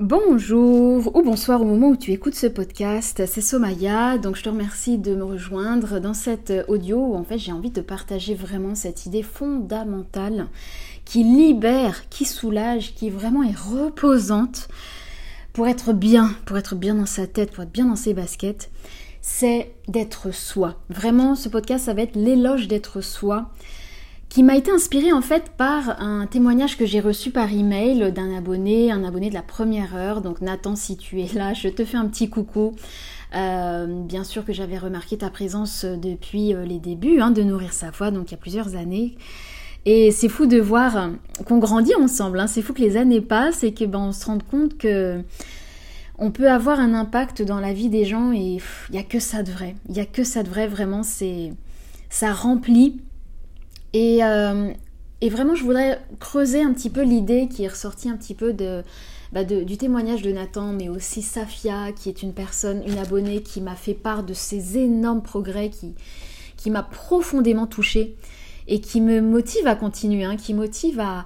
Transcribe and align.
Bonjour 0.00 1.14
ou 1.14 1.22
bonsoir 1.22 1.60
au 1.60 1.66
moment 1.66 1.88
où 1.88 1.96
tu 1.96 2.12
écoutes 2.12 2.34
ce 2.34 2.46
podcast, 2.46 3.22
c'est 3.26 3.42
Somaya, 3.42 4.16
donc 4.16 4.34
je 4.34 4.42
te 4.42 4.48
remercie 4.48 4.96
de 4.96 5.14
me 5.14 5.24
rejoindre 5.24 6.00
dans 6.00 6.14
cet 6.14 6.50
audio 6.68 6.96
où 6.96 7.14
en 7.14 7.22
fait 7.22 7.36
j'ai 7.36 7.52
envie 7.52 7.70
de 7.70 7.82
partager 7.82 8.34
vraiment 8.34 8.74
cette 8.74 9.04
idée 9.04 9.22
fondamentale 9.22 10.46
qui 11.04 11.22
libère, 11.22 12.08
qui 12.08 12.24
soulage, 12.24 12.94
qui 12.94 13.10
vraiment 13.10 13.42
est 13.42 13.54
reposante 13.54 14.68
pour 15.52 15.68
être 15.68 15.92
bien, 15.92 16.34
pour 16.46 16.56
être 16.56 16.76
bien 16.76 16.94
dans 16.94 17.04
sa 17.04 17.26
tête, 17.26 17.50
pour 17.50 17.64
être 17.64 17.72
bien 17.72 17.84
dans 17.84 17.94
ses 17.94 18.14
baskets, 18.14 18.70
c'est 19.20 19.70
d'être 19.86 20.30
soi. 20.30 20.76
Vraiment, 20.88 21.34
ce 21.34 21.50
podcast, 21.50 21.84
ça 21.84 21.92
va 21.92 22.00
être 22.00 22.16
l'éloge 22.16 22.68
d'être 22.68 23.02
soi 23.02 23.50
qui 24.30 24.44
m'a 24.44 24.56
été 24.56 24.70
inspiré 24.70 25.12
en 25.12 25.22
fait 25.22 25.50
par 25.56 26.00
un 26.00 26.26
témoignage 26.26 26.78
que 26.78 26.86
j'ai 26.86 27.00
reçu 27.00 27.32
par 27.32 27.52
email 27.52 28.12
d'un 28.12 28.34
abonné, 28.34 28.92
un 28.92 29.02
abonné 29.04 29.28
de 29.28 29.34
la 29.34 29.42
première 29.42 29.96
heure. 29.96 30.22
Donc 30.22 30.40
Nathan, 30.40 30.76
si 30.76 30.96
tu 30.96 31.20
es 31.20 31.34
là, 31.34 31.52
je 31.52 31.68
te 31.68 31.84
fais 31.84 31.96
un 31.96 32.06
petit 32.06 32.30
coucou. 32.30 32.76
Euh, 33.34 33.86
bien 34.04 34.22
sûr 34.22 34.44
que 34.44 34.52
j'avais 34.52 34.78
remarqué 34.78 35.18
ta 35.18 35.30
présence 35.30 35.84
depuis 35.84 36.54
euh, 36.54 36.64
les 36.64 36.78
débuts 36.78 37.20
hein, 37.20 37.30
de 37.32 37.42
Nourrir 37.42 37.72
sa 37.72 37.92
foi, 37.92 38.10
donc 38.10 38.28
il 38.28 38.30
y 38.32 38.34
a 38.34 38.38
plusieurs 38.38 38.76
années. 38.76 39.16
Et 39.84 40.12
c'est 40.12 40.28
fou 40.28 40.46
de 40.46 40.60
voir 40.60 41.10
qu'on 41.46 41.58
grandit 41.58 41.94
ensemble. 41.96 42.38
Hein. 42.38 42.46
C'est 42.46 42.62
fou 42.62 42.72
que 42.72 42.82
les 42.82 42.96
années 42.96 43.20
passent 43.20 43.64
et 43.64 43.72
que 43.72 43.84
ben, 43.84 43.98
on 43.98 44.12
se 44.12 44.26
rende 44.26 44.44
compte 44.44 44.78
que 44.78 45.22
on 46.18 46.30
peut 46.30 46.50
avoir 46.50 46.78
un 46.78 46.94
impact 46.94 47.42
dans 47.42 47.58
la 47.60 47.72
vie 47.72 47.88
des 47.88 48.04
gens 48.04 48.30
et 48.32 48.58
il 48.58 48.92
n'y 48.92 48.98
a 48.98 49.02
que 49.02 49.18
ça 49.18 49.42
de 49.42 49.50
vrai. 49.50 49.74
Il 49.88 49.94
n'y 49.94 50.00
a 50.00 50.06
que 50.06 50.22
ça 50.22 50.42
de 50.44 50.48
vrai, 50.48 50.68
vraiment. 50.68 51.02
C'est 51.02 51.52
ça 52.10 52.32
remplit 52.32 53.00
euh, 53.94 54.72
et, 55.20 55.28
vraiment, 55.28 55.54
je 55.54 55.64
voudrais 55.64 56.00
creuser 56.18 56.62
un 56.62 56.72
petit 56.72 56.90
peu 56.90 57.02
l'idée 57.02 57.48
qui 57.48 57.64
est 57.64 57.68
ressortie 57.68 58.08
un 58.08 58.16
petit 58.16 58.34
peu 58.34 58.54
bah, 59.32 59.44
de, 59.44 59.62
du 59.62 59.76
témoignage 59.76 60.22
de 60.22 60.32
Nathan, 60.32 60.72
mais 60.72 60.88
aussi 60.88 61.22
Safia, 61.22 61.92
qui 61.92 62.08
est 62.08 62.22
une 62.22 62.32
personne, 62.32 62.82
une 62.86 62.98
abonnée 62.98 63.42
qui 63.42 63.60
m'a 63.60 63.76
fait 63.76 63.94
part 63.94 64.22
de 64.22 64.34
ces 64.34 64.78
énormes 64.78 65.22
progrès, 65.22 65.70
qui, 65.70 65.94
qui 66.56 66.70
m'a 66.70 66.82
profondément 66.82 67.66
touchée 67.66 68.16
et 68.68 68.80
qui 68.80 69.00
me 69.00 69.20
motive 69.20 69.66
à 69.66 69.74
continuer, 69.74 70.24
hein, 70.24 70.36
qui 70.36 70.54
motive 70.54 71.00
à, 71.00 71.24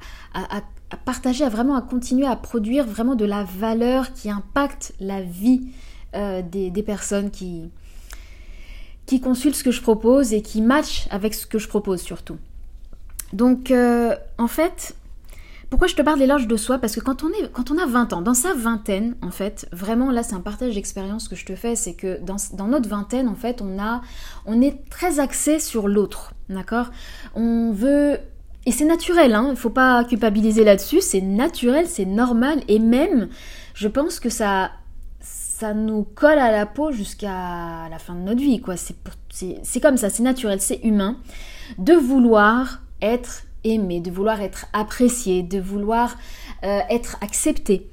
partager, 1.04 1.44
à 1.44 1.48
vraiment 1.48 1.76
à 1.76 1.82
continuer 1.82 2.26
à 2.26 2.36
produire 2.36 2.86
vraiment 2.86 3.16
de 3.16 3.24
la 3.24 3.44
valeur 3.44 4.12
qui 4.12 4.30
impacte 4.30 4.94
la 5.00 5.20
vie 5.20 5.68
euh, 6.14 6.40
des, 6.40 6.70
des, 6.70 6.82
personnes 6.82 7.30
qui, 7.30 7.70
qui 9.06 9.20
consultent 9.20 9.56
ce 9.56 9.64
que 9.64 9.70
je 9.70 9.82
propose 9.82 10.32
et 10.32 10.42
qui 10.42 10.62
matchent 10.62 11.06
avec 11.10 11.34
ce 11.34 11.46
que 11.46 11.58
je 11.58 11.68
propose 11.68 12.00
surtout. 12.00 12.38
Donc, 13.34 13.72
euh, 13.72 14.14
en 14.38 14.46
fait, 14.46 14.94
pourquoi 15.68 15.88
je 15.88 15.96
te 15.96 16.02
parle 16.02 16.20
d'éloge 16.20 16.46
de 16.46 16.56
soi? 16.56 16.78
Parce 16.78 16.94
que 16.94 17.00
quand 17.00 17.24
on, 17.24 17.30
est, 17.30 17.50
quand 17.52 17.72
on 17.72 17.78
a 17.78 17.86
20 17.86 18.12
ans, 18.12 18.22
dans 18.22 18.32
sa 18.32 18.54
vingtaine, 18.54 19.16
en 19.22 19.32
fait, 19.32 19.68
vraiment, 19.72 20.12
là, 20.12 20.22
c'est 20.22 20.36
un 20.36 20.40
partage 20.40 20.76
d'expérience 20.76 21.26
que 21.26 21.34
je 21.34 21.44
te 21.44 21.56
fais, 21.56 21.74
c'est 21.74 21.94
que 21.94 22.20
dans, 22.22 22.68
notre 22.68 22.88
vingtaine, 22.88 23.28
en 23.28 23.34
fait, 23.34 23.60
on, 23.60 23.80
a, 23.80 24.02
on 24.46 24.62
est 24.62 24.88
très 24.88 25.18
axé 25.18 25.58
sur 25.58 25.88
l'autre, 25.88 26.32
d'accord? 26.48 26.90
On 27.34 27.72
veut... 27.72 28.18
Et 28.66 28.72
c'est 28.72 28.86
naturel, 28.86 29.34
hein, 29.34 29.46
il 29.48 29.50
ne 29.50 29.56
faut 29.56 29.68
pas 29.68 30.04
culpabiliser 30.04 30.64
là-dessus, 30.64 31.02
c'est 31.02 31.20
naturel, 31.20 31.86
c'est 31.86 32.06
normal, 32.06 32.62
et 32.68 32.78
même, 32.78 33.28
je 33.74 33.88
pense 33.88 34.20
que 34.20 34.30
ça 34.30 34.70
ça 35.20 35.72
nous 35.72 36.02
colle 36.02 36.38
à 36.38 36.50
la 36.50 36.66
peau 36.66 36.90
jusqu'à 36.90 37.88
la 37.88 37.98
fin 37.98 38.14
de 38.14 38.20
notre 38.20 38.40
vie, 38.40 38.60
quoi. 38.60 38.74
C'est 38.76 39.80
comme 39.80 39.96
ça, 39.96 40.10
c'est 40.10 40.22
naturel, 40.22 40.60
c'est 40.60 40.80
humain 40.82 41.16
de 41.78 41.92
vouloir 41.94 42.80
être 43.04 43.44
aimé, 43.62 44.00
de 44.00 44.10
vouloir 44.10 44.40
être 44.40 44.66
apprécié, 44.72 45.42
de 45.42 45.60
vouloir 45.60 46.16
euh, 46.64 46.80
être 46.90 47.16
accepté. 47.20 47.88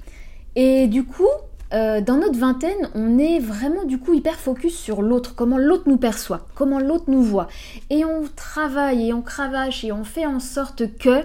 Et 0.55 0.87
du 0.87 1.05
coup, 1.05 1.29
euh, 1.73 2.01
dans 2.01 2.17
notre 2.17 2.37
vingtaine, 2.37 2.89
on 2.95 3.17
est 3.17 3.39
vraiment 3.39 3.85
du 3.85 3.97
coup 3.97 4.13
hyper 4.13 4.35
focus 4.35 4.77
sur 4.77 5.01
l'autre, 5.01 5.35
comment 5.35 5.57
l'autre 5.57 5.83
nous 5.87 5.97
perçoit, 5.97 6.45
comment 6.55 6.79
l'autre 6.79 7.05
nous 7.07 7.23
voit. 7.23 7.47
Et 7.89 8.03
on 8.03 8.23
travaille 8.35 9.09
et 9.09 9.13
on 9.13 9.21
cravache 9.21 9.83
et 9.85 9.91
on 9.91 10.03
fait 10.03 10.25
en 10.25 10.41
sorte 10.41 10.97
que 10.97 11.21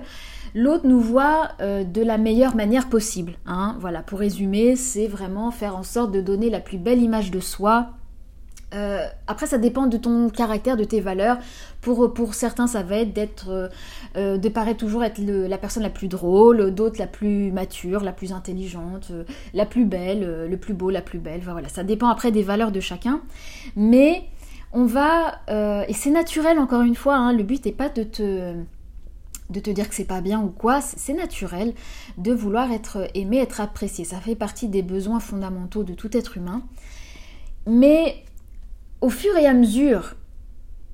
l'autre 0.55 0.87
nous 0.87 1.01
voit 1.01 1.49
euh, 1.61 1.83
de 1.83 2.03
la 2.03 2.17
meilleure 2.17 2.55
manière 2.55 2.89
possible. 2.89 3.35
Hein. 3.47 3.77
Voilà, 3.81 4.03
pour 4.03 4.21
résumer, 4.21 4.77
c'est 4.77 5.09
vraiment 5.09 5.51
faire 5.51 5.77
en 5.77 5.83
sorte 5.83 6.13
de 6.13 6.21
donner 6.21 6.49
la 6.49 6.61
plus 6.61 6.79
belle 6.79 7.03
image 7.03 7.33
de 7.33 7.41
soi 7.41 7.91
euh, 8.77 9.07
après, 9.27 9.47
ça 9.47 9.59
dépend 9.59 9.87
de 9.87 9.97
ton 9.97 10.29
caractère, 10.29 10.77
de 10.77 10.85
tes 10.85 11.01
valeurs. 11.01 11.39
Pour, 11.81 12.13
pour 12.13 12.35
certains, 12.35 12.67
ça 12.67 12.83
va 12.83 12.97
être 12.97 13.13
d'être, 13.13 13.51
euh, 13.51 13.69
euh, 14.17 14.39
de 14.39 14.49
paraître 14.49 14.79
toujours 14.79 15.05
être 15.05 15.21
la 15.21 15.59
personne 15.59 15.83
la 15.83 15.91
plus 15.91 16.09
drôle, 16.09 16.73
d'autres 16.73 16.99
la 16.99 17.07
plus 17.07 17.53
mature, 17.53 18.03
la 18.03 18.13
plus 18.13 18.33
intelligente, 18.33 19.13
la 19.55 19.67
plus 19.67 19.85
belle, 19.85 20.47
le 20.49 20.57
plus 20.57 20.75
beau, 20.75 20.91
la 20.91 21.03
plus 21.03 21.19
belle. 21.19 21.41
voilà, 21.43 21.69
ça 21.69 21.85
dépend 21.85 22.09
après 22.09 22.33
des 22.33 22.43
valeurs 22.43 22.73
de 22.73 22.81
chacun. 22.81 23.21
Mais 23.77 24.25
on 24.73 24.85
va, 24.85 25.41
et 25.49 25.95
c'est 25.95 26.11
naturel 26.11 26.59
encore 26.59 26.83
une 26.83 26.97
fois. 26.97 27.17
Hein, 27.17 27.33
le 27.33 27.45
but 27.45 27.65
n'est 27.65 27.73
pas 27.73 27.89
de 27.89 28.03
te 28.03 28.55
de 29.49 29.61
te 29.61 29.71
dire 29.71 29.89
que 29.89 29.95
c'est 29.95 30.05
pas 30.05 30.21
bien 30.21 30.41
ou 30.41 30.49
quoi, 30.49 30.81
c'est 30.81 31.13
naturel 31.13 31.73
de 32.19 32.33
vouloir 32.33 32.73
être 32.73 33.09
aimé, 33.15 33.39
être 33.39 33.61
apprécié. 33.61 34.05
Ça 34.05 34.19
fait 34.19 34.35
partie 34.35 34.67
des 34.67 34.83
besoins 34.83 35.21
fondamentaux 35.21 35.85
de 35.85 35.95
tout 35.95 36.17
être 36.17 36.37
humain. 36.37 36.63
Mais 37.67 38.25
au 39.07 39.09
fur 39.09 39.37
et 39.37 39.47
à 39.47 39.55
mesure, 39.55 40.17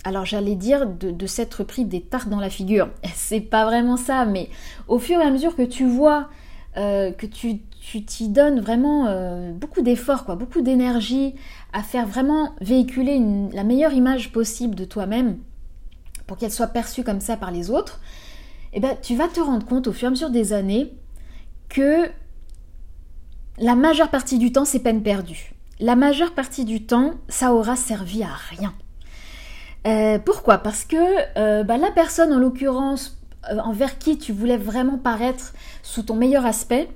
alors 0.04 0.26
j'allais 0.26 0.54
dire 0.54 0.86
de, 0.86 1.26
s'être 1.26 1.64
pris 1.64 1.86
des 1.86 2.02
tartes 2.02 2.28
dans 2.28 2.40
la 2.40 2.50
figure, 2.50 2.90
c'est 3.14 3.40
pas 3.40 3.64
vraiment 3.64 3.96
ça, 3.96 4.26
mais 4.26 4.50
au 4.86 4.98
fur 4.98 5.18
et 5.18 5.24
à 5.24 5.30
mesure 5.30 5.56
que 5.56 5.62
tu 5.62 5.86
vois 5.86 6.28
euh, 6.76 7.10
que 7.10 7.24
tu 7.24 7.60
t'y 8.04 8.28
donnes 8.28 8.60
vraiment 8.60 9.06
euh, 9.06 9.52
beaucoup 9.52 9.80
d'efforts, 9.80 10.26
quoi, 10.26 10.36
beaucoup 10.36 10.60
d'énergie 10.60 11.34
à 11.72 11.82
faire 11.82 12.06
vraiment 12.06 12.50
véhiculer 12.60 13.18
la 13.54 13.64
meilleure 13.64 13.94
image 13.94 14.30
possible 14.30 14.74
de 14.74 14.84
toi-même 14.84 15.38
pour 16.26 16.36
qu'elle 16.36 16.52
soit 16.52 16.66
perçue 16.66 17.04
comme 17.04 17.20
ça 17.20 17.38
par 17.38 17.50
les 17.50 17.70
autres, 17.70 18.02
eh 18.74 18.80
ben, 18.80 18.94
tu 19.00 19.16
vas 19.16 19.28
te 19.28 19.40
rendre 19.40 19.64
compte 19.64 19.86
au 19.86 19.92
fur 19.92 20.04
et 20.04 20.08
à 20.08 20.10
mesure 20.10 20.30
des 20.30 20.52
années 20.52 20.92
que 21.70 22.10
la 23.56 23.74
majeure 23.74 24.10
partie 24.10 24.36
du 24.36 24.52
temps, 24.52 24.66
c'est 24.66 24.80
peine 24.80 25.02
perdue 25.02 25.54
la 25.82 25.96
majeure 25.96 26.32
partie 26.32 26.64
du 26.64 26.86
temps, 26.86 27.14
ça 27.28 27.52
aura 27.52 27.74
servi 27.74 28.22
à 28.22 28.30
rien. 28.50 28.72
Euh, 29.84 30.18
pourquoi? 30.20 30.58
Parce 30.58 30.84
que 30.84 30.96
euh, 31.36 31.64
bah, 31.64 31.76
la 31.76 31.90
personne, 31.90 32.32
en 32.32 32.38
l'occurrence, 32.38 33.18
euh, 33.50 33.58
envers 33.58 33.98
qui 33.98 34.16
tu 34.16 34.32
voulais 34.32 34.56
vraiment 34.56 34.96
paraître 34.96 35.52
sous 35.82 36.04
ton 36.04 36.14
meilleur 36.14 36.46
aspect, 36.46 36.88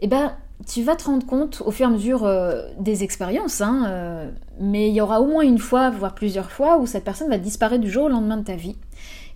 eh 0.00 0.08
ben, 0.08 0.34
tu 0.66 0.82
vas 0.82 0.94
te 0.94 1.04
rendre 1.04 1.26
compte 1.26 1.62
au 1.64 1.70
fur 1.70 1.86
et 1.86 1.88
à 1.88 1.92
mesure 1.92 2.30
des 2.78 3.02
expériences, 3.04 3.60
hein, 3.60 4.30
mais 4.60 4.88
il 4.88 4.94
y 4.94 5.00
aura 5.00 5.20
au 5.20 5.26
moins 5.26 5.44
une 5.44 5.58
fois, 5.58 5.88
voire 5.88 6.14
plusieurs 6.14 6.50
fois, 6.50 6.78
où 6.78 6.86
cette 6.86 7.04
personne 7.04 7.30
va 7.30 7.38
disparaître 7.38 7.82
du 7.82 7.90
jour 7.90 8.06
au 8.06 8.08
lendemain 8.08 8.36
de 8.36 8.44
ta 8.44 8.56
vie. 8.56 8.76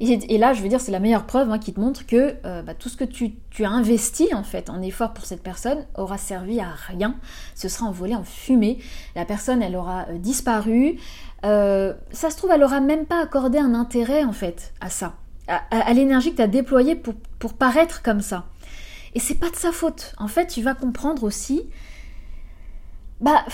Et, 0.05 0.37
là, 0.37 0.53
je 0.53 0.63
veux 0.63 0.69
dire, 0.69 0.81
c'est 0.81 0.91
la 0.91 0.99
meilleure 0.99 1.27
preuve 1.27 1.49
hein, 1.53 1.61
qui 1.61 1.73
te 1.73 1.79
montre 1.79 2.05
que 2.05 2.35
euh, 2.45 2.63
bah, 2.63 2.75
tout 2.75 2.89
ce 2.89 2.97
que 2.97 3.05
tu, 3.05 3.37
as 3.65 3.69
investi 3.69 4.35
en 4.35 4.43
fait 4.43 4.69
en 4.69 4.83
effort 4.83 5.13
pour 5.13 5.25
cette 5.25 5.45
personne 5.45 5.87
aura 5.95 6.19
servi 6.19 6.59
à 6.59 6.71
rien. 6.89 7.15
Ce 7.55 7.69
sera 7.69 7.87
envolé 7.87 8.17
en 8.17 8.25
fumée. 8.25 8.79
La 9.15 9.25
personne, 9.25 9.63
elle 9.63 9.77
aura 9.77 10.07
euh, 10.09 10.19
disparu. 10.19 10.99
Euh, 11.45 11.95
ça 12.11 12.31
se 12.31 12.37
trouve, 12.37 12.51
elle 12.51 12.65
aura 12.65 12.81
même 12.81 13.07
pas 13.07 13.23
accordé 13.23 13.59
un 13.59 13.75
intérêt 13.77 14.25
en 14.25 14.33
fait 14.33 14.75
à 14.81 14.91
ça, 14.91 15.15
à, 15.47 15.93
l'énergie 15.93 16.33
que 16.33 16.37
tu 16.37 16.43
as 16.43 16.49
déployée 16.49 16.97
pour, 16.97 17.53
paraître 17.53 18.03
comme 18.03 18.23
ça. 18.23 18.47
Et 19.15 19.21
c'est 19.21 19.37
pas 19.37 19.51
de 19.51 19.57
sa 19.57 19.71
faute. 19.71 20.17
En 20.19 20.27
fait, 20.27 20.49
tu 20.49 20.63
vas 20.63 20.75
comprendre 20.75 21.23
aussi 21.23 21.63
bah, 23.21 23.45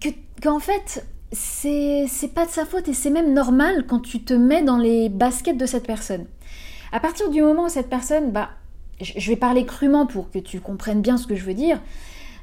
que, 0.00 0.10
qu'en 0.40 0.60
fait, 0.60 1.04
c'est 1.32 2.34
pas 2.34 2.46
de 2.46 2.50
sa 2.50 2.64
faute 2.64 2.88
et 2.88 2.94
c'est 2.94 3.10
même 3.10 3.34
normal 3.34 3.84
quand 3.86 4.00
tu 4.00 4.22
te 4.22 4.34
mets 4.34 4.62
dans 4.62 4.78
les 4.78 5.08
baskets 5.08 5.58
de 5.58 5.66
cette 5.66 5.86
personne. 5.86 6.26
À 6.92 7.00
partir 7.00 7.30
du 7.30 7.42
moment 7.42 7.64
où 7.64 7.68
cette 7.68 7.88
personne, 7.88 8.30
bah, 8.30 8.50
je 9.00 9.28
vais 9.28 9.36
parler 9.36 9.66
crûment 9.66 10.06
pour 10.06 10.30
que 10.30 10.38
tu 10.38 10.60
comprennes 10.60 11.02
bien 11.02 11.16
ce 11.16 11.26
que 11.26 11.34
je 11.34 11.44
veux 11.44 11.54
dire. 11.54 11.80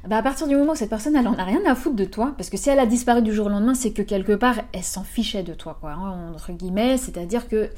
Bah 0.06 0.18
à 0.18 0.22
partir 0.22 0.46
du 0.46 0.54
moment 0.54 0.72
où 0.72 0.76
cette 0.76 0.90
personne, 0.90 1.16
elle 1.16 1.26
en 1.26 1.34
a 1.34 1.44
rien 1.44 1.62
à 1.66 1.74
foutre 1.74 1.96
de 1.96 2.04
toi, 2.04 2.34
parce 2.36 2.50
que 2.50 2.58
si 2.58 2.68
elle 2.68 2.78
a 2.78 2.84
disparu 2.84 3.22
du 3.22 3.32
jour 3.32 3.46
au 3.46 3.48
lendemain, 3.48 3.74
c'est 3.74 3.92
que 3.92 4.02
quelque 4.02 4.32
part, 4.32 4.56
elle 4.74 4.82
s'en 4.82 5.02
fichait 5.02 5.42
de 5.42 5.54
toi, 5.54 5.78
quoi, 5.80 5.92
hein, 5.92 6.32
entre 6.34 6.52
guillemets, 6.52 6.98
c'est-à-dire 6.98 7.48
que, 7.48 7.70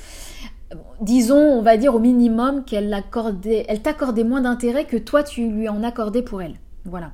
disons, 1.01 1.37
on 1.37 1.63
va 1.63 1.77
dire 1.77 1.95
au 1.95 2.01
minimum 2.01 2.65
qu'elle 2.65 2.93
elle 3.69 3.83
t'accordait 3.83 4.25
moins 4.25 4.41
d'intérêt 4.41 4.87
que 4.87 4.97
toi, 4.97 5.23
tu 5.23 5.49
lui 5.49 5.69
en 5.69 5.85
accordais 5.85 6.23
pour 6.23 6.43
elle. 6.43 6.57
Voilà. 6.85 7.13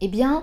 Eh 0.00 0.08
bien, 0.08 0.42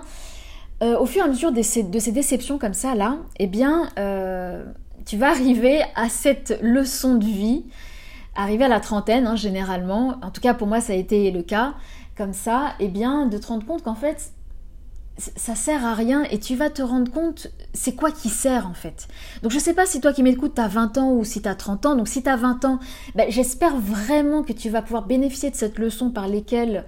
euh, 0.82 0.98
au 0.98 1.06
fur 1.06 1.22
et 1.22 1.24
à 1.26 1.28
mesure 1.28 1.52
de 1.52 1.62
ces, 1.62 1.82
déceptions 1.82 2.58
comme 2.58 2.74
ça, 2.74 2.94
là, 2.94 3.18
eh 3.38 3.46
bien, 3.46 3.88
euh, 3.98 4.64
tu 5.04 5.16
vas 5.16 5.28
arriver 5.28 5.82
à 5.94 6.08
cette 6.08 6.58
leçon 6.62 7.16
de 7.16 7.24
vie, 7.24 7.64
arriver 8.34 8.64
à 8.64 8.68
la 8.68 8.80
trentaine, 8.80 9.26
hein, 9.26 9.36
généralement, 9.36 10.16
en 10.22 10.30
tout 10.30 10.40
cas 10.40 10.54
pour 10.54 10.66
moi 10.66 10.80
ça 10.80 10.94
a 10.94 10.96
été 10.96 11.30
le 11.30 11.42
cas, 11.42 11.74
comme 12.16 12.32
ça, 12.32 12.74
eh 12.80 12.88
bien, 12.88 13.26
de 13.26 13.36
te 13.38 13.46
rendre 13.46 13.66
compte 13.66 13.82
qu'en 13.82 13.94
fait, 13.94 14.32
ça 15.18 15.54
sert 15.54 15.84
à 15.84 15.94
rien 15.94 16.24
et 16.30 16.38
tu 16.38 16.56
vas 16.56 16.70
te 16.70 16.82
rendre 16.82 17.12
compte 17.12 17.48
c'est 17.74 17.94
quoi 17.94 18.10
qui 18.10 18.28
sert 18.28 18.66
en 18.66 18.74
fait. 18.74 19.06
Donc 19.42 19.52
je 19.52 19.58
sais 19.58 19.74
pas 19.74 19.84
si 19.86 20.00
toi 20.00 20.12
qui 20.12 20.22
m'écoutes 20.22 20.54
t'as 20.54 20.68
20 20.68 20.98
ans 20.98 21.12
ou 21.12 21.24
si 21.24 21.42
t'as 21.42 21.54
30 21.54 21.86
ans. 21.86 21.94
Donc 21.94 22.08
si 22.08 22.22
t'as 22.22 22.36
20 22.36 22.64
ans, 22.64 22.78
ben, 23.14 23.26
j'espère 23.30 23.76
vraiment 23.76 24.42
que 24.42 24.52
tu 24.52 24.70
vas 24.70 24.80
pouvoir 24.82 25.06
bénéficier 25.06 25.50
de 25.50 25.56
cette 25.56 25.78
leçon 25.78 26.10
par 26.10 26.26
lesquelles 26.26 26.84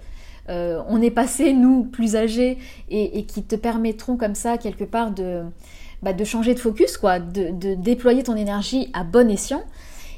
on 0.49 1.01
est 1.01 1.11
passé, 1.11 1.53
nous, 1.53 1.85
plus 1.85 2.17
âgés, 2.17 2.59
et, 2.91 3.25
qui 3.25 3.43
te 3.43 3.57
permettront 3.57 4.17
comme 4.17 4.35
ça, 4.35 4.59
quelque 4.59 4.85
part, 4.85 5.11
de, 5.11 5.43
bah, 6.03 6.13
changer 6.25 6.55
de 6.55 6.59
focus, 6.59 6.97
quoi, 6.97 7.21
de, 7.21 7.75
déployer 7.75 8.23
ton 8.23 8.37
énergie 8.37 8.91
à 8.93 9.05
bon 9.05 9.31
escient. 9.31 9.63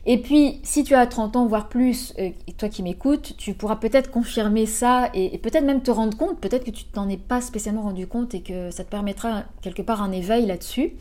Et 0.07 0.19
puis, 0.19 0.61
si 0.63 0.85
tu 0.85 0.95
as 0.95 1.07
30 1.07 1.37
ans, 1.37 1.47
voire 1.47 1.69
plus, 1.69 2.13
et 2.19 2.35
toi 2.59 2.69
qui 2.69 2.83
m'écoutes, 2.83 3.35
tu 3.39 3.55
pourras 3.55 3.77
peut-être 3.77 4.11
confirmer 4.11 4.67
ça 4.67 5.09
et, 5.15 5.39
peut-être 5.39 5.65
même 5.65 5.83
te 5.83 5.91
rendre 5.91 6.17
compte, 6.17 6.41
peut-être 6.41 6.65
que 6.65 6.71
tu 6.71 6.85
t'en 6.85 7.09
es 7.09 7.17
pas 7.17 7.41
spécialement 7.41 7.83
rendu 7.83 8.07
compte 8.07 8.35
et 8.35 8.41
que 8.41 8.71
ça 8.71 8.85
te 8.85 8.91
permettra 8.91 9.45
quelque 9.63 9.83
part 9.83 10.03
un 10.03 10.13
éveil 10.13 10.47
là-dessus. 10.47 10.93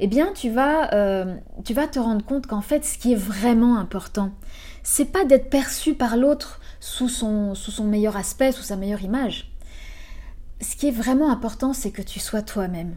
Eh 0.00 0.06
bien, 0.06 0.32
tu 0.34 0.50
vas, 0.50 0.92
euh, 0.94 1.34
tu 1.64 1.74
vas 1.74 1.86
te 1.86 1.98
rendre 1.98 2.24
compte 2.24 2.46
qu'en 2.46 2.60
fait, 2.60 2.84
ce 2.84 2.98
qui 2.98 3.12
est 3.12 3.16
vraiment 3.16 3.78
important, 3.78 4.30
c'est 4.90 5.12
pas 5.12 5.26
d'être 5.26 5.50
perçu 5.50 5.92
par 5.92 6.16
l'autre 6.16 6.60
sous 6.80 7.10
son, 7.10 7.54
sous 7.54 7.70
son 7.70 7.84
meilleur 7.84 8.16
aspect, 8.16 8.52
sous 8.52 8.62
sa 8.62 8.74
meilleure 8.74 9.02
image. 9.02 9.52
Ce 10.62 10.76
qui 10.76 10.88
est 10.88 10.92
vraiment 10.92 11.30
important, 11.30 11.74
c'est 11.74 11.90
que 11.90 12.00
tu 12.00 12.18
sois 12.18 12.40
toi-même. 12.40 12.96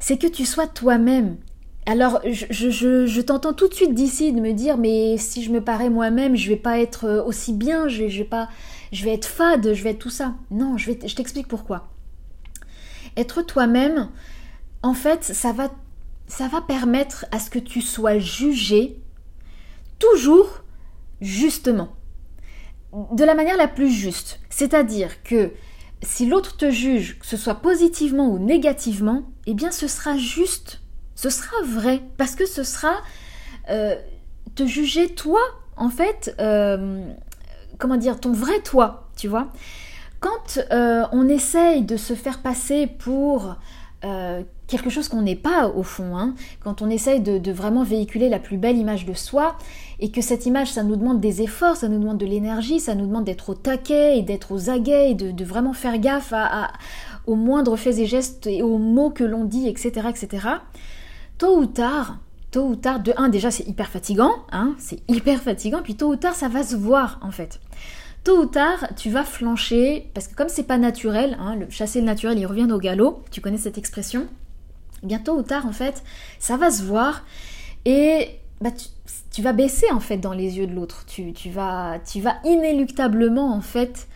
C'est 0.00 0.16
que 0.16 0.26
tu 0.26 0.46
sois 0.46 0.66
toi-même 0.66 1.36
alors, 1.84 2.20
je, 2.24 3.20
t'entends 3.20 3.52
tout 3.52 3.66
de 3.66 3.74
suite 3.74 3.92
d'ici 3.92 4.32
de 4.32 4.40
me 4.40 4.52
dire, 4.52 4.78
mais 4.78 5.16
si 5.18 5.42
je 5.42 5.50
me 5.50 5.60
parais 5.60 5.90
moi-même, 5.90 6.36
je 6.36 6.48
vais 6.48 6.56
pas 6.56 6.78
être 6.78 7.06
euh, 7.06 7.24
aussi 7.24 7.52
bien, 7.52 7.88
je 7.88 8.04
vais, 8.04 8.24
pas, 8.24 8.48
je 8.92 9.04
vais 9.04 9.12
être 9.12 9.26
fade, 9.26 9.74
je 9.74 9.82
vais 9.82 9.90
être 9.90 9.98
tout 9.98 10.08
ça. 10.08 10.34
Non, 10.52 10.78
je, 10.78 10.92
je 10.92 11.14
t'explique 11.16 11.48
pourquoi. 11.48 11.88
Être 13.16 13.42
toi-même, 13.42 14.10
en 14.84 14.94
fait, 14.94 15.24
ça 15.24 15.50
va, 15.50 15.72
ça 16.28 16.46
va 16.46 16.60
permettre 16.60 17.26
à 17.32 17.40
ce 17.40 17.50
que 17.50 17.58
tu 17.58 17.80
sois 17.80 18.20
jugé 18.20 18.96
toujours 19.98 20.62
justement, 21.22 21.88
de 22.92 23.24
la 23.24 23.34
manière 23.34 23.56
la 23.56 23.68
plus 23.68 23.90
juste. 23.90 24.40
C'est-à-dire 24.50 25.22
que 25.22 25.52
si 26.02 26.26
l'autre 26.26 26.56
te 26.56 26.70
juge, 26.70 27.18
que 27.18 27.26
ce 27.26 27.38
soit 27.38 27.54
positivement 27.54 28.28
ou 28.28 28.38
négativement, 28.38 29.22
eh 29.46 29.54
bien, 29.54 29.70
ce 29.70 29.86
sera 29.86 30.18
juste 30.18 30.82
ce 31.22 31.30
sera 31.30 31.62
vrai, 31.64 32.02
parce 32.16 32.34
que 32.34 32.46
ce 32.46 32.64
sera 32.64 32.94
euh, 33.70 33.94
te 34.56 34.66
juger 34.66 35.14
toi, 35.14 35.40
en 35.76 35.88
fait, 35.88 36.34
euh, 36.40 37.04
comment 37.78 37.96
dire, 37.96 38.18
ton 38.18 38.32
vrai 38.32 38.60
toi, 38.60 39.08
tu 39.16 39.28
vois. 39.28 39.52
Quand 40.18 40.58
euh, 40.72 41.04
on 41.12 41.28
essaye 41.28 41.82
de 41.82 41.96
se 41.96 42.14
faire 42.14 42.42
passer 42.42 42.88
pour 42.88 43.56
quelque 44.72 44.90
chose 44.90 45.08
qu'on 45.08 45.22
n'est 45.22 45.36
pas 45.36 45.68
au 45.68 45.84
fond, 45.84 46.16
hein, 46.16 46.34
quand 46.60 46.82
on 46.82 46.90
essaye 46.90 47.20
de, 47.20 47.52
vraiment 47.52 47.84
véhiculer 47.84 48.28
la 48.28 48.38
plus 48.38 48.56
belle 48.56 48.76
image 48.76 49.06
de 49.06 49.14
soi, 49.14 49.56
et 50.00 50.10
que 50.10 50.20
cette 50.20 50.46
image, 50.46 50.72
ça 50.72 50.82
nous 50.82 50.96
demande 50.96 51.20
des 51.20 51.42
efforts, 51.42 51.76
ça 51.76 51.88
nous 51.88 51.98
demande 52.00 52.18
de 52.18 52.26
l'énergie, 52.26 52.80
ça 52.80 52.94
nous 52.94 53.06
demande 53.06 53.24
d'être 53.24 53.50
au 53.50 53.54
taquet 53.54 54.18
et 54.18 54.22
d'être 54.22 54.50
aux 54.52 54.70
aguets 54.70 55.10
et 55.10 55.14
de, 55.14 55.44
vraiment 55.44 55.74
faire 55.74 55.98
gaffe 55.98 56.34
aux 57.26 57.36
moindres 57.36 57.78
faits 57.78 57.98
et 57.98 58.06
gestes 58.06 58.46
et 58.46 58.62
aux 58.62 58.78
mots 58.78 59.10
que 59.10 59.22
l'on 59.22 59.44
dit, 59.44 59.68
etc., 59.68 60.08
etc 60.08 60.48
tôt 61.42 61.58
ou 61.58 61.66
tard, 61.66 62.18
tôt 62.52 62.68
ou 62.68 62.76
tard, 62.76 63.00
de 63.00 63.12
un, 63.16 63.28
déjà 63.28 63.50
c'est 63.50 63.66
hyper 63.66 63.88
fatigant, 63.88 64.30
hein, 64.52 64.76
c'est 64.78 65.00
hyper 65.08 65.40
fatigant, 65.40 65.82
puis 65.82 65.96
tôt 65.96 66.12
ou 66.12 66.14
tard 66.14 66.36
ça 66.36 66.48
va 66.48 66.62
se 66.62 66.76
voir 66.76 67.18
en 67.20 67.32
fait. 67.32 67.58
Tôt 68.22 68.42
ou 68.42 68.46
tard, 68.46 68.86
tu 68.96 69.10
vas 69.10 69.24
flancher, 69.24 70.08
parce 70.14 70.28
que 70.28 70.36
comme 70.36 70.48
c'est 70.48 70.62
pas 70.62 70.78
naturel, 70.78 71.36
hein, 71.40 71.56
le 71.56 71.68
chasser 71.68 71.98
le 71.98 72.06
naturel, 72.06 72.38
il 72.38 72.46
revient 72.46 72.70
au 72.70 72.78
galop, 72.78 73.24
tu 73.32 73.40
connais 73.40 73.58
cette 73.58 73.76
expression, 73.76 74.28
eh 75.02 75.06
bien 75.06 75.18
tôt 75.18 75.36
ou 75.36 75.42
tard 75.42 75.66
en 75.66 75.72
fait, 75.72 76.02
ça 76.38 76.56
va 76.56 76.70
se 76.70 76.82
voir, 76.82 77.24
et 77.84 78.28
bah, 78.60 78.70
tu, 79.30 79.42
vas 79.42 79.52
baisser 79.52 79.90
en 79.90 80.00
fait 80.00 80.18
dans 80.18 80.32
les 80.32 80.58
yeux 80.58 80.66
de 80.66 80.74
l'autre, 80.74 81.04
tu, 81.06 81.32
vas, 81.50 81.98
tu 82.00 82.20
vas 82.20 82.36
inéluctablement 82.44 83.52
en 83.52 83.60
fait 83.60 84.08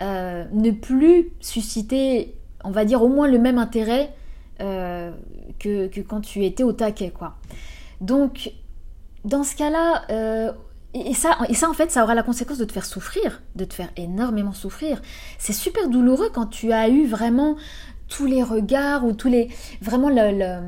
euh, 0.00 0.44
ne 0.52 0.70
plus 0.70 1.30
susciter, 1.40 2.34
on 2.62 2.70
va 2.70 2.84
dire 2.84 3.02
au 3.02 3.08
moins 3.08 3.26
le 3.28 3.38
même 3.38 3.58
intérêt 3.58 4.14
euh, 4.60 5.10
que, 5.58 5.88
quand 6.00 6.20
tu 6.20 6.44
étais 6.44 6.62
au 6.62 6.72
taquet, 6.72 7.10
quoi. 7.10 7.34
Donc, 8.00 8.52
dans 9.24 9.42
ce 9.42 9.56
cas-là, 9.56 10.04
euh, 10.10 10.52
et, 10.94 11.14
ça, 11.14 11.36
et 11.48 11.54
ça, 11.54 11.68
en 11.68 11.74
fait, 11.74 11.90
ça 11.90 12.04
aura 12.04 12.14
la 12.14 12.22
conséquence 12.22 12.58
de 12.58 12.64
te 12.64 12.72
faire 12.72 12.84
souffrir, 12.84 13.42
de 13.56 13.64
te 13.64 13.74
faire 13.74 13.90
énormément 13.96 14.52
souffrir. 14.52 15.02
C'est 15.38 15.52
super 15.52 15.88
douloureux 15.88 16.30
quand 16.32 16.46
tu 16.46 16.72
as 16.72 16.88
eu 16.88 17.06
vraiment 17.06 17.56
tous 18.08 18.26
les 18.26 18.42
regards 18.42 19.04
ou 19.04 19.12
tous 19.12 19.28
les... 19.28 19.48
Vraiment 19.80 20.08
le... 20.08 20.60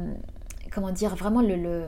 comment 0.73 0.91
dire 0.91 1.15
Vraiment 1.15 1.41
le, 1.41 1.85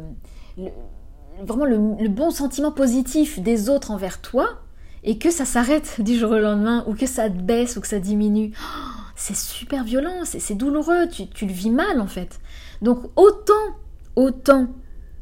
vraiment 1.41 1.65
le, 1.65 2.09
bon 2.09 2.31
sentiment 2.31 2.73
positif 2.73 3.41
des 3.41 3.69
autres 3.69 3.91
envers 3.91 4.21
toi 4.21 4.61
et 5.05 5.19
que 5.19 5.31
ça 5.31 5.45
s'arrête 5.45 5.97
du 6.01 6.19
jour 6.19 6.31
au 6.31 6.39
lendemain 6.39 6.85
ou 6.87 6.95
que 6.95 7.07
ça 7.07 7.29
baisse 7.29 7.77
ou 7.77 7.81
que 7.81 7.87
ça 7.87 7.99
diminue. 7.99 8.53
Oh, 8.61 9.03
c'est 9.17 9.37
super 9.37 9.85
violent, 9.85 10.25
c'est 10.25 10.55
douloureux, 10.55 11.09
tu, 11.09 11.47
le 11.47 11.53
vis 11.53 11.71
mal 11.71 12.01
en 12.01 12.07
fait. 12.07 12.41
Donc 12.81 13.05
autant, 13.17 13.53
autant 14.17 14.69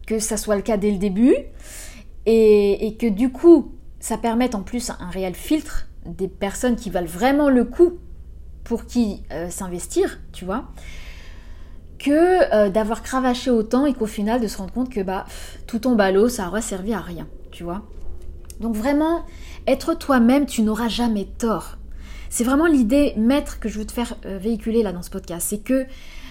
que 0.06 0.18
ça 0.18 0.36
soit 0.36 0.56
le 0.56 0.62
cas 0.62 0.76
dès 0.76 0.90
le 0.90 0.98
début, 0.98 1.34
et, 2.26 2.96
que 2.98 3.06
du 3.08 3.30
coup, 3.30 3.72
ça 3.98 4.16
permette 4.16 4.54
en 4.54 4.62
plus 4.62 4.90
un 4.90 5.10
réel 5.10 5.34
filtre 5.34 5.88
des 6.06 6.28
personnes 6.28 6.76
qui 6.76 6.90
valent 6.90 7.06
vraiment 7.06 7.48
le 7.48 7.64
coup 7.64 7.98
pour 8.70 8.87
qui 8.87 9.25
euh, 9.32 9.50
s'investir, 9.50 10.20
tu 10.32 10.44
vois, 10.44 10.69
que 11.99 12.55
euh, 12.55 12.69
d'avoir 12.70 13.02
cravaché 13.02 13.50
autant 13.50 13.84
et 13.84 13.94
qu'au 13.94 14.06
final 14.06 14.40
de 14.40 14.46
se 14.46 14.58
rendre 14.58 14.72
compte 14.72 14.90
que 14.90 15.00
bah 15.00 15.26
tout 15.67 15.81
ton 15.81 15.96
ballot, 15.96 16.28
ça 16.28 16.46
aura 16.46 16.61
servi 16.61 16.94
à 16.94 17.00
rien, 17.00 17.26
tu 17.50 17.64
vois. 17.64 17.82
Donc 18.61 18.76
vraiment, 18.76 19.26
être 19.67 19.94
toi-même, 19.94 20.46
tu 20.46 20.62
n'auras 20.62 20.87
jamais 20.87 21.25
tort. 21.25 21.78
C'est 22.28 22.44
vraiment 22.44 22.67
l'idée 22.67 23.12
maître 23.17 23.58
que 23.58 23.69
je 23.69 23.81
veux 23.81 23.84
te 23.84 23.90
faire 23.90 24.14
euh, 24.25 24.38
véhiculer 24.38 24.84
là 24.84 24.93
dans 24.93 25.02
ce 25.02 25.11
podcast. 25.11 25.49
C'est 25.50 25.64
que 25.64 25.84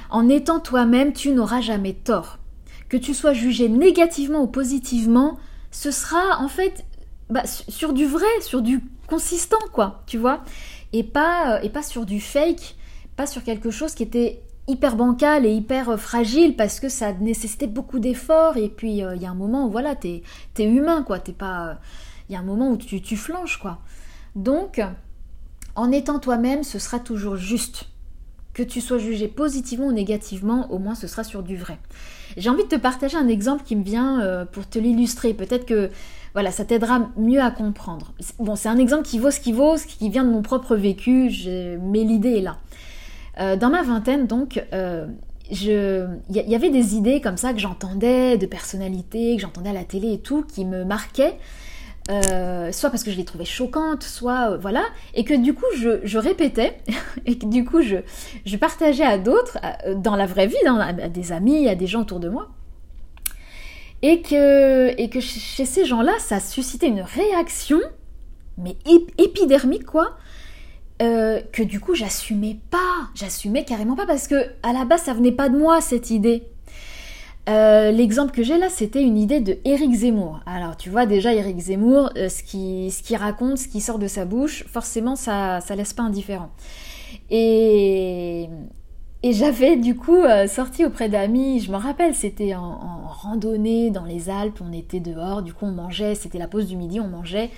en 0.09 0.29
étant 0.29 0.61
toi-même, 0.61 1.11
tu 1.11 1.31
n'auras 1.31 1.59
jamais 1.59 1.91
tort. 1.91 2.39
Que 2.87 2.95
tu 2.95 3.13
sois 3.13 3.33
jugé 3.33 3.67
négativement 3.67 4.39
ou 4.43 4.47
positivement, 4.47 5.37
ce 5.71 5.91
sera 5.91 6.39
en 6.39 6.47
fait 6.47 6.85
bah, 7.29 7.43
sur 7.45 7.91
du 7.91 8.05
vrai, 8.05 8.27
sur 8.39 8.61
du 8.61 8.79
consistant, 9.07 9.57
quoi, 9.73 10.03
tu 10.05 10.17
vois, 10.17 10.41
et 10.93 11.03
pas, 11.03 11.57
euh, 11.57 11.61
et 11.61 11.69
pas 11.69 11.83
sur 11.83 12.05
du 12.05 12.19
fake, 12.19 12.75
pas 13.15 13.27
sur 13.27 13.43
quelque 13.43 13.71
chose 13.71 13.93
qui 13.93 14.03
était 14.03 14.41
hyper 14.67 14.95
bancal 14.95 15.45
et 15.45 15.51
hyper 15.51 15.89
euh, 15.89 15.97
fragile 15.97 16.55
parce 16.55 16.79
que 16.79 16.89
ça 16.89 17.13
nécessitait 17.13 17.67
beaucoup 17.67 17.99
d'efforts 17.99 18.57
et 18.57 18.69
puis 18.69 18.91
il 18.91 19.21
y 19.21 19.25
a 19.25 19.29
un 19.29 19.35
moment 19.35 19.65
où 19.65 19.71
voilà, 19.71 19.95
t'es 19.95 20.23
es 20.57 20.63
humain, 20.63 21.03
quoi, 21.03 21.19
t'es 21.19 21.33
pas... 21.33 21.79
Il 22.27 22.33
y 22.33 22.35
a 22.35 22.39
un 22.39 22.43
moment 22.43 22.69
où 22.69 22.77
tu, 22.77 23.01
tu 23.01 23.17
flanches, 23.17 23.57
quoi. 23.57 23.79
Donc, 24.35 24.79
en 25.75 25.91
étant 25.91 26.19
toi-même, 26.19 26.63
ce 26.63 26.77
sera 26.77 26.99
toujours 26.99 27.37
juste. 27.37 27.87
Que 28.59 28.65
tu 28.65 28.81
sois 28.81 28.97
jugé 28.97 29.29
positivement 29.29 29.87
ou 29.87 29.93
négativement, 29.93 30.69
au 30.69 30.79
moins 30.79 30.93
ce 30.93 31.07
sera 31.07 31.23
sur 31.23 31.43
du 31.43 31.55
vrai. 31.55 31.77
J'ai 32.35 32.49
envie 32.49 32.63
de 32.63 32.67
te 32.67 32.75
partager 32.75 33.15
un 33.15 33.29
exemple 33.29 33.63
qui 33.63 33.73
me 33.77 33.85
vient 33.85 34.19
euh, 34.19 34.43
pour 34.43 34.67
te 34.67 34.77
l'illustrer. 34.77 35.33
Peut-être 35.33 35.65
que 35.65 35.89
voilà, 36.33 36.51
ça 36.51 36.65
t'aidera 36.65 37.09
mieux 37.15 37.39
à 37.39 37.51
comprendre. 37.51 38.13
Bon, 38.37 38.57
c'est 38.57 38.67
un 38.67 38.75
exemple 38.75 39.03
qui 39.03 39.17
vaut 39.17 39.31
ce 39.31 39.39
qui 39.39 39.53
vaut, 39.53 39.77
ce 39.77 39.87
qui 39.87 40.09
vient 40.09 40.25
de 40.25 40.29
mon 40.29 40.41
propre 40.41 40.75
vécu, 40.75 41.31
mais 41.81 42.03
l'idée 42.03 42.39
est 42.39 42.41
là. 42.41 42.57
Euh, 43.39 43.55
dans 43.55 43.69
ma 43.69 43.81
vingtaine, 43.81 44.27
donc, 44.27 44.61
euh, 44.73 45.07
il 45.49 46.11
y, 46.29 46.55
avait 46.55 46.69
des 46.69 46.95
idées 46.95 47.21
comme 47.21 47.37
ça 47.37 47.53
que 47.53 47.59
j'entendais, 47.59 48.37
de 48.37 48.45
personnalités, 48.45 49.37
que 49.37 49.41
j'entendais 49.41 49.69
à 49.69 49.73
la 49.73 49.85
télé 49.85 50.11
et 50.11 50.19
tout, 50.19 50.43
qui 50.43 50.65
me 50.65 50.83
marquaient 50.83 51.37
euh, 52.09 52.71
soit 52.71 52.89
parce 52.89 53.03
que 53.03 53.11
je 53.11 53.17
les 53.17 53.25
trouvais 53.25 53.45
choquantes, 53.45 54.03
soit 54.03 54.51
euh, 54.51 54.57
voilà, 54.57 54.83
et 55.13 55.23
que 55.23 55.33
du 55.33 55.53
coup 55.53 55.65
je, 55.75 56.17
répétais, 56.17 56.79
et 57.25 57.37
que 57.37 57.45
du 57.45 57.63
coup 57.65 57.81
je, 57.81 58.57
partageais 58.57 59.03
à 59.03 59.17
d'autres, 59.17 59.57
dans 59.95 60.15
la 60.15 60.25
vraie 60.25 60.47
vie, 60.47 60.55
à 60.65 60.93
des 61.09 61.31
amis, 61.31 61.67
à 61.67 61.75
des 61.75 61.87
gens 61.87 62.01
autour 62.01 62.19
de 62.19 62.29
moi, 62.29 62.49
et 64.01 64.21
que, 64.21 64.99
et 64.99 65.09
que 65.09 65.19
chez 65.19 65.65
ces 65.65 65.85
gens-là, 65.85 66.13
ça 66.19 66.39
suscitait 66.39 66.87
une 66.87 67.01
réaction, 67.01 67.79
mais 68.57 68.75
épidermique 69.17 69.85
quoi, 69.85 70.17
euh, 71.01 71.41
que 71.53 71.63
du 71.63 71.79
coup 71.79 71.95
j'assumais 71.95 72.57
pas, 72.71 73.09
j'assumais 73.15 73.65
carrément 73.65 73.95
pas, 73.95 74.05
parce 74.05 74.27
que 74.27 74.35
à 74.63 74.73
la 74.73 74.85
base 74.85 75.03
ça 75.03 75.13
venait 75.13 75.31
pas 75.31 75.49
de 75.49 75.57
moi 75.57 75.79
cette 75.81 76.09
idée, 76.09 76.43
euh, 77.49 77.91
l'exemple 77.91 78.31
que 78.31 78.43
j'ai 78.43 78.57
là, 78.57 78.69
c'était 78.69 79.01
une 79.01 79.17
idée 79.17 79.39
de 79.39 79.57
Eric 79.65 79.93
Zemmour. 79.93 80.39
Alors, 80.45 80.77
tu 80.77 80.89
vois 80.89 81.05
déjà 81.05 81.33
Eric 81.33 81.57
Zemmour, 81.59 82.11
euh, 82.15 82.29
ce 82.29 82.43
qu'il 82.43 82.91
ce 82.91 83.01
qui 83.01 83.15
raconte, 83.15 83.57
ce 83.57 83.67
qui 83.67 83.81
sort 83.81 83.99
de 83.99 84.07
sa 84.07 84.25
bouche, 84.25 84.63
forcément, 84.67 85.15
ça, 85.15 85.59
ça 85.61 85.75
laisse 85.75 85.93
pas 85.93 86.03
indifférent. 86.03 86.49
Et, 87.29 88.49
et 89.23 89.33
j'avais 89.33 89.77
du 89.77 89.95
coup 89.95 90.17
euh, 90.17 90.47
sorti 90.47 90.85
auprès 90.85 91.09
d'amis, 91.09 91.59
je 91.59 91.71
me 91.71 91.77
rappelle, 91.77 92.13
c'était 92.13 92.55
en, 92.55 92.63
en, 92.63 93.07
randonnée 93.07 93.89
dans 93.89 94.05
les 94.05 94.29
Alpes, 94.29 94.59
on 94.61 94.71
était 94.71 94.99
dehors, 94.99 95.41
du 95.41 95.53
coup 95.53 95.65
on 95.65 95.71
mangeait, 95.71 96.15
c'était 96.15 96.37
la 96.37 96.47
pause 96.47 96.67
du 96.67 96.77
midi, 96.77 96.99
on 96.99 97.07
mangeait 97.07 97.49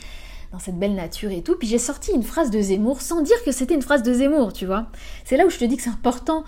dans 0.52 0.60
cette 0.60 0.78
belle 0.78 0.96
nature 0.96 1.32
et 1.32 1.42
tout. 1.42 1.56
Puis 1.58 1.68
j'ai 1.68 1.78
sorti 1.78 2.12
une 2.14 2.24
phrase 2.24 2.52
de 2.52 2.62
Zemmour 2.62 3.02
sans 3.02 3.22
dire 3.22 3.42
que 3.44 3.52
c'était 3.52 3.76
une 3.76 3.82
phrase 3.82 4.04
de 4.04 4.14
Zemmour, 4.14 4.54
tu 4.54 4.66
vois. 4.66 4.88
C'est 5.24 5.38
là 5.38 5.46
où 5.46 5.50
je 5.50 5.58
te 5.58 5.66
dis 5.66 5.78
que 5.78 5.84
c'est 5.84 5.90
important 5.90 6.44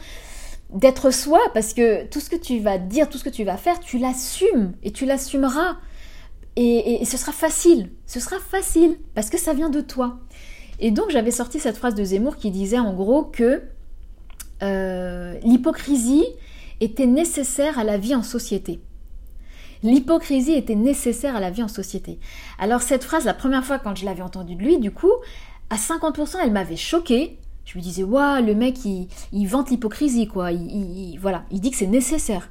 d'être 0.74 1.12
soi, 1.12 1.40
parce 1.54 1.74
que 1.74 2.06
tout 2.08 2.20
ce 2.20 2.30
que 2.30 2.36
tu 2.36 2.60
vas 2.60 2.78
dire, 2.78 3.10
tout 3.10 3.18
ce 3.18 3.24
que 3.24 3.30
tu 3.30 3.44
vas 3.44 3.58
faire, 3.58 3.80
tu 3.80 3.98
l'assumes 3.98 4.74
et 4.84 4.92
tu 4.92 5.06
l'assumeras. 5.06 5.78
Et, 6.56 7.04
ce 7.06 7.18
sera 7.18 7.32
facile, 7.32 7.90
ce 8.06 8.20
sera 8.20 8.38
facile, 8.40 8.98
parce 9.16 9.30
que 9.30 9.40
ça 9.40 9.54
vient 9.54 9.70
de 9.70 9.82
toi. 9.82 10.20
Et 10.80 10.92
donc 10.92 11.10
j'avais 11.10 11.32
sorti 11.32 11.60
cette 11.60 11.78
phrase 11.78 11.96
de 11.96 12.04
Zemmour 12.04 12.38
qui 12.38 12.52
disait 12.52 12.80
en 12.80 12.94
gros 12.94 13.24
que 13.24 13.64
euh, 14.62 15.40
l'hypocrisie 15.44 16.26
était 16.80 17.08
nécessaire 17.08 17.80
à 17.80 17.84
la 17.84 17.98
vie 17.98 18.14
en 18.14 18.24
société. 18.24 18.82
L'hypocrisie 19.82 20.54
était 20.54 20.76
nécessaire 20.76 21.36
à 21.36 21.40
la 21.40 21.50
vie 21.50 21.64
en 21.64 21.68
société. 21.68 22.20
Alors 22.60 22.82
cette 22.82 23.04
phrase, 23.04 23.26
la 23.26 23.34
première 23.34 23.66
fois 23.66 23.80
quand 23.80 23.96
je 23.96 24.06
l'avais 24.06 24.22
entendue 24.22 24.56
de 24.56 24.62
lui, 24.62 24.78
du 24.78 24.92
coup, 24.92 25.12
à 25.70 25.76
50%, 25.76 26.38
elle 26.44 26.52
m'avait 26.52 26.76
choquée. 26.76 27.38
Je 27.66 27.78
me 27.78 27.84
disais, 27.84 28.04
waouh, 28.04 28.44
le 28.46 28.56
mec, 28.56 28.86
il, 28.86 29.48
vante 29.48 29.70
l'hypocrisie, 29.70 30.28
quoi. 30.28 30.52
Il, 30.52 31.18
voilà, 31.20 31.46
il 31.52 31.62
dit 31.62 31.72
que 31.72 31.78
c'est 31.78 31.88
nécessaire. 31.88 32.50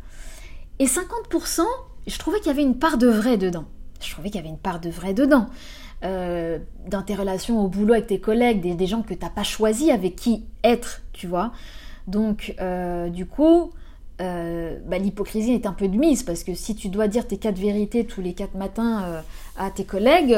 Et 0.78 0.86
50%, 0.86 1.60
je 2.06 2.18
trouvais 2.18 2.38
qu'il 2.38 2.48
y 2.48 2.50
avait 2.50 2.62
une 2.62 2.78
part 2.78 2.98
de 2.98 3.08
vrai 3.08 3.36
dedans. 3.36 3.66
Je 4.00 4.10
trouvais 4.10 4.30
qu'il 4.30 4.40
y 4.40 4.44
avait 4.44 4.48
une 4.48 4.58
part 4.58 4.80
de 4.80 4.90
vrai 4.90 5.14
dedans. 5.14 5.46
Euh, 6.04 6.58
dans 6.88 7.02
tes 7.02 7.14
relations 7.14 7.64
au 7.64 7.68
boulot 7.68 7.94
avec 7.94 8.08
tes 8.08 8.18
collègues, 8.18 8.76
des, 8.76 8.86
gens 8.86 9.02
que 9.02 9.14
tu 9.14 9.20
n'as 9.20 9.30
pas 9.30 9.44
choisi 9.44 9.92
avec 9.92 10.16
qui 10.16 10.44
être, 10.64 11.02
tu 11.12 11.28
vois. 11.28 11.52
Donc, 12.08 12.56
euh, 12.60 13.08
du 13.08 13.26
coup, 13.26 13.70
euh, 14.20 14.78
bah, 14.86 14.98
l'hypocrisie 14.98 15.52
est 15.52 15.66
un 15.66 15.72
peu 15.72 15.86
de 15.86 15.96
mise 15.96 16.24
parce 16.24 16.42
que 16.42 16.54
si 16.54 16.74
tu 16.74 16.88
dois 16.88 17.06
dire 17.06 17.28
tes 17.28 17.36
quatre 17.36 17.58
vérités 17.58 18.04
tous 18.04 18.20
les 18.20 18.32
quatre 18.32 18.56
matins 18.56 19.22
à 19.56 19.70
tes 19.70 19.84
collègues, 19.84 20.36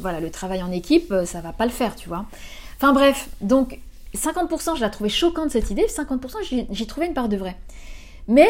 voilà, 0.00 0.18
le 0.20 0.30
travail 0.30 0.62
en 0.64 0.72
équipe, 0.72 1.14
ça 1.26 1.40
va 1.40 1.52
pas 1.52 1.64
le 1.64 1.70
faire, 1.70 1.94
tu 1.94 2.08
vois. 2.08 2.26
Enfin 2.80 2.94
bref, 2.94 3.28
donc 3.42 3.78
50% 4.14 4.76
je 4.76 4.80
la 4.80 4.88
trouvais 4.88 5.10
choquante 5.10 5.50
cette 5.50 5.70
idée, 5.70 5.84
50% 5.84 6.66
j'ai 6.70 6.86
trouvé 6.86 7.06
une 7.06 7.12
part 7.12 7.28
de 7.28 7.36
vrai. 7.36 7.56
Mais 8.26 8.48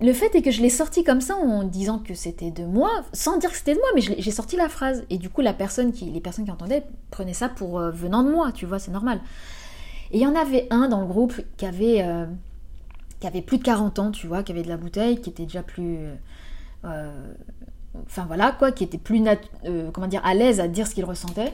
le 0.00 0.12
fait 0.12 0.34
est 0.34 0.42
que 0.42 0.50
je 0.50 0.60
l'ai 0.60 0.70
sorti 0.70 1.04
comme 1.04 1.20
ça 1.20 1.36
en 1.36 1.62
disant 1.62 2.00
que 2.00 2.14
c'était 2.14 2.50
de 2.50 2.64
moi, 2.64 2.90
sans 3.12 3.38
dire 3.38 3.52
que 3.52 3.56
c'était 3.56 3.74
de 3.74 3.78
moi, 3.78 3.88
mais 3.94 4.00
j'ai 4.00 4.30
sorti 4.32 4.56
la 4.56 4.68
phrase. 4.68 5.04
Et 5.08 5.18
du 5.18 5.30
coup, 5.30 5.40
les 5.40 5.52
personnes 5.52 5.92
qui 5.92 6.10
entendaient 6.50 6.84
prenaient 7.12 7.32
ça 7.32 7.48
pour 7.48 7.78
venant 7.78 8.24
de 8.24 8.30
moi, 8.30 8.50
tu 8.50 8.66
vois, 8.66 8.80
c'est 8.80 8.90
normal. 8.90 9.20
Et 10.10 10.18
il 10.18 10.20
y 10.20 10.26
en 10.26 10.34
avait 10.34 10.66
un 10.70 10.88
dans 10.88 11.00
le 11.00 11.06
groupe 11.06 11.34
qui 11.56 11.66
avait, 11.66 12.02
euh, 12.02 12.26
plus 13.46 13.58
de 13.58 13.62
40 13.62 13.98
ans, 14.00 14.10
tu 14.10 14.26
vois, 14.26 14.42
qui 14.42 14.50
avait 14.50 14.62
de 14.62 14.68
la 14.68 14.76
bouteille, 14.76 15.20
qui 15.20 15.30
était 15.30 15.44
déjà 15.44 15.62
plus... 15.62 15.98
Euh, 16.84 17.32
enfin 18.06 18.24
voilà, 18.26 18.52
quoi, 18.52 18.72
qui 18.72 18.82
était 18.82 18.98
plus 18.98 19.24
euh, 19.64 19.90
comment 19.92 20.08
dire, 20.08 20.20
à 20.24 20.34
l'aise 20.34 20.58
à 20.60 20.66
dire 20.66 20.86
ce 20.86 20.94
qu'il 20.94 21.04
ressentait. 21.04 21.52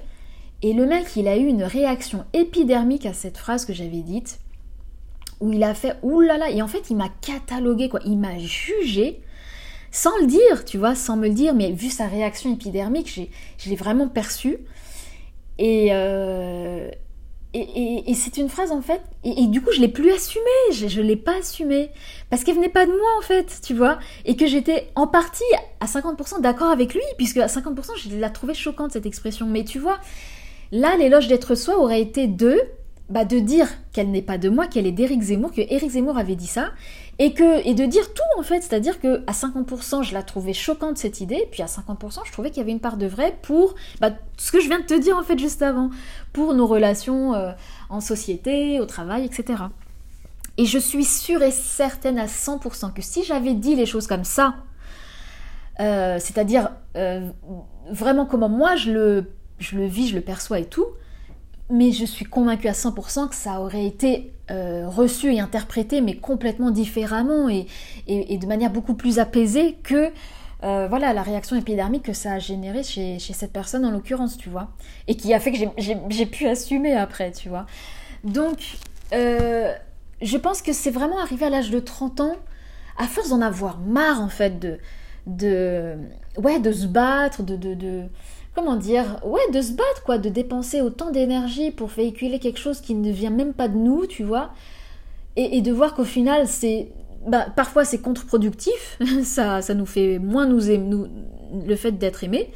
Et 0.63 0.73
le 0.73 0.87
mec, 0.87 1.17
il 1.17 1.27
a 1.29 1.37
eu 1.37 1.47
une 1.47 1.63
réaction 1.63 2.25
épidermique 2.33 3.07
à 3.07 3.13
cette 3.13 3.39
phrase 3.39 3.65
que 3.65 3.73
j'avais 3.73 4.03
dite, 4.03 4.41
où 5.41 5.53
il 5.53 5.63
a 5.63 5.75
fait 5.75 5.97
oulala, 6.03 6.51
et 6.51 6.61
en 6.61 6.69
fait, 6.69 6.91
il 6.91 6.97
m'a 6.97 7.09
catalogué, 7.09 7.89
quoi, 7.89 8.01
il 8.05 8.19
m'a 8.19 8.39
jugé, 8.39 9.21
sans 9.91 10.17
le 10.19 10.27
dire, 10.27 10.65
tu 10.65 10.77
vois, 10.77 10.95
sans 10.95 11.17
me 11.17 11.29
le 11.29 11.35
dire, 11.35 11.55
mais 11.55 11.73
vu 11.73 11.89
sa 11.89 12.07
réaction 12.07 12.53
épidermique, 12.53 13.09
je 13.59 13.71
l'ai 13.71 13.77
vraiment 13.77 14.09
perçu. 14.09 14.59
Et, 15.59 15.91
et, 17.53 18.15
c'est 18.15 18.37
une 18.37 18.49
phrase 18.49 18.71
en 18.71 18.81
fait, 18.81 19.03
et, 19.25 19.47
du 19.47 19.61
coup 19.61 19.73
je 19.73 19.81
l'ai 19.81 19.89
plus 19.89 20.13
assumée, 20.13 20.45
je, 20.73 20.87
je 20.87 21.01
l'ai 21.01 21.17
pas 21.17 21.39
assumée, 21.39 21.91
parce 22.29 22.45
qu'elle 22.45 22.55
venait 22.55 22.69
pas 22.69 22.87
de 22.87 22.93
moi 22.93 23.11
en 23.19 23.23
fait, 23.23 23.61
tu 23.63 23.75
vois, 23.75 23.99
et 24.25 24.37
que 24.37 24.47
j'étais 24.47 24.89
en 24.95 25.07
partie 25.07 25.43
à 25.81 25.87
50% 25.87 26.41
d'accord 26.41 26.71
avec 26.71 26.95
lui, 26.95 27.03
puisque 27.17 27.39
à 27.39 27.47
50% 27.47 27.89
je 27.97 28.17
la 28.17 28.31
trouvais 28.31 28.55
choquante 28.55 28.93
cette 28.93 29.07
expression, 29.07 29.47
mais 29.47 29.65
tu 29.65 29.79
vois, 29.79 29.99
là 30.73 30.97
l'éloge 30.97 31.29
d'être 31.29 31.55
soi 31.55 31.79
aurait 31.79 32.01
été 32.01 32.27
de, 32.27 32.61
bah, 33.09 33.25
de 33.25 33.39
dire 33.39 33.69
qu'elle 33.93 34.11
n'est 34.11 34.23
pas 34.23 34.39
de 34.39 34.49
moi, 34.49 34.67
qu'elle 34.67 34.87
est 34.87 34.93
d'Éric 34.93 35.23
Zemmour, 35.23 35.53
que 35.53 35.61
Éric 35.61 35.91
Zemmour 35.91 36.17
avait 36.17 36.37
dit 36.37 36.47
ça, 36.47 36.71
et, 37.19 37.35
que, 37.35 37.67
et 37.67 37.75
de 37.75 37.85
dire 37.85 38.15
tout 38.15 38.39
en 38.39 38.43
fait, 38.43 38.63
c'est-à-dire 38.63 39.01
que 39.01 39.23
à 39.27 39.33
50% 39.33 40.03
je 40.03 40.15
la 40.15 40.23
trouvais 40.23 40.55
choquante 40.55 40.97
cette 40.97 41.21
idée, 41.21 41.47
puis 41.51 41.63
à 41.63 41.67
50% 41.67 42.21
je 42.25 42.33
trouvais 42.33 42.51
qu'il 42.51 42.59
y 42.59 42.63
avait 42.63 42.73
une 42.73 42.81
part 42.81 42.97
de 42.97 43.07
vrai 43.07 43.37
pour 43.43 43.75
bah, 44.01 44.11
ce 44.37 44.53
que 44.53 44.61
je 44.61 44.69
viens 44.69 44.81
de 44.81 44.87
te 44.87 44.99
dire 44.99 45.17
en 45.19 45.23
fait 45.23 45.39
juste 45.39 45.63
avant, 45.63 45.91
pour 46.33 46.55
nos 46.55 46.67
relations 46.67 47.35
euh, 47.35 47.53
en 47.91 48.01
société, 48.01 48.81
au 48.81 48.87
travail, 48.87 49.25
etc. 49.25 49.65
Et 50.57 50.67
je 50.67 50.79
suis 50.79 51.05
sûre 51.05 51.43
et 51.43 51.51
certaine 51.51 52.19
à 52.19 52.27
100% 52.27 52.93
que 52.93 53.03
si 53.03 53.25
j'avais 53.25 53.55
dit 53.55 53.75
les 53.75 53.87
choses 53.87 54.07
comme 54.07 54.25
ça, 54.25 54.55
euh, 55.81 56.19
c'est-à-dire 56.19 56.71
euh, 56.97 57.31
vraiment 57.91 58.27
comment 58.27 58.49
moi 58.49 58.77
je 58.77 58.93
le, 58.93 59.31
je 59.61 59.77
le 59.77 59.87
vis, 59.87 60.09
je 60.09 60.17
le 60.17 60.23
perçois 60.23 60.59
et 60.59 60.65
tout, 60.65 60.87
mais 61.71 61.93
je 61.93 62.05
suis 62.05 62.25
convaincue 62.25 62.67
à 62.67 62.73
100% 62.73 63.29
que 63.29 63.35
ça 63.35 63.61
aurait 63.61 63.87
été 63.87 64.33
euh, 64.51 64.89
reçu 64.89 65.33
et 65.33 65.41
interprété, 65.41 66.01
mais 66.01 66.17
complètement 66.17 66.71
différemment 66.71 67.49
et, 67.49 67.67
de 68.09 68.47
manière 68.47 68.71
beaucoup 68.71 68.95
plus 68.95 69.19
apaisée 69.19 69.77
que 69.85 70.11
euh, 70.63 70.89
voilà 70.89 71.15
la 71.15 71.23
réaction 71.23 71.57
épidermique 71.57 72.03
que 72.03 72.13
ça 72.13 72.33
a 72.33 72.39
généré 72.39 72.83
chez, 72.83 73.19
cette 73.19 73.53
personne 73.53 73.85
en 73.85 73.91
l'occurrence, 73.91 74.37
tu 74.37 74.49
vois, 74.49 74.71
et 75.07 75.15
qui 75.15 75.33
a 75.33 75.41
fait 75.41 75.53
que 75.53 75.59
j'ai 76.09 76.27
pu 76.27 76.49
assumer 76.49 76.95
après, 76.95 77.31
tu 77.31 77.49
vois. 77.49 77.67
Donc, 78.25 78.79
euh, 79.13 79.73
je 80.21 80.37
pense 80.37 80.61
que 80.61 80.73
c'est 80.73 80.91
vraiment 80.91 81.21
arrivé 81.21 81.47
à 81.47 81.51
l'âge 81.51 81.71
de 81.71 81.79
30 81.79 82.21
ans, 82.21 82.37
à 82.99 83.07
force 83.07 83.31
d'en 83.31 83.41
avoir 83.41 83.79
marre 83.79 84.21
en 84.21 84.29
fait 84.29 84.59
de, 84.59 84.79
de, 85.27 85.97
ouais, 86.37 86.59
de 86.59 86.73
se 86.73 86.87
battre, 86.87 87.43
de, 87.43 87.57
de 87.57 88.09
comment 88.55 88.77
dire, 88.77 89.19
ouais, 89.25 89.41
de 89.53 89.61
se 89.61 89.73
battre, 89.73 90.03
quoi, 90.05 90.19
de 90.19 90.29
dépenser 90.29 90.81
autant 90.81 91.11
d'énergie 91.11 91.71
pour 91.71 91.89
véhiculer 91.89 92.39
quelque 92.39 92.59
chose 92.59 92.81
qui 92.81 92.95
ne 92.95 93.11
vient 93.11 93.31
même 93.31 93.53
pas 93.53 93.69
de 93.69 93.77
nous, 93.77 94.07
tu 94.07 94.25
vois, 94.25 94.51
et, 95.37 95.61
de 95.63 95.73
voir 95.73 95.95
qu'au 95.95 96.05
final, 96.05 96.49
c'est, 96.49 96.89
bah, 97.27 97.47
parfois 97.55 97.85
c'est 97.85 98.01
contre-productif, 98.01 98.99
ça, 99.23 99.63
ça 99.63 99.75
nous 99.75 99.87
fait 99.87 100.19
moins 100.19 100.47
nous 100.47 100.71
aimer, 100.71 101.07
le 101.67 101.77
fait 101.77 101.93
d'être 101.93 102.25
aimé, 102.25 102.51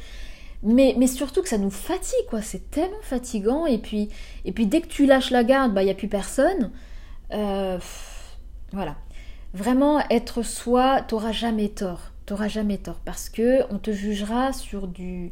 mais, 0.63 0.95
mais 0.97 1.07
surtout 1.07 1.41
que 1.41 1.49
ça 1.49 1.57
nous 1.57 1.71
fatigue, 1.71 2.25
quoi, 2.29 2.41
c'est 2.41 2.69
tellement 2.71 3.01
fatigant, 3.01 3.65
et 3.65 3.77
puis, 3.77 4.09
et 4.43 4.51
puis 4.51 4.67
dès 4.67 4.81
que 4.81 4.87
tu 4.87 5.05
lâches 5.05 5.31
la 5.31 5.43
garde, 5.43 5.73
bah, 5.73 5.81
il 5.81 5.85
n'y 5.85 5.91
a 5.91 5.95
plus 5.95 6.09
personne, 6.09 6.71
euh, 7.31 7.79
voilà. 8.71 8.95
Vraiment, 9.53 10.01
être 10.09 10.43
soi, 10.43 11.01
t'auras 11.01 11.31
jamais 11.31 11.69
tort. 11.69 12.11
T'auras 12.25 12.47
jamais 12.47 12.77
tort 12.77 12.99
parce 13.05 13.29
que 13.29 13.61
on 13.71 13.77
te 13.77 13.91
jugera 13.91 14.51
sur 14.51 14.87
du, 14.87 15.31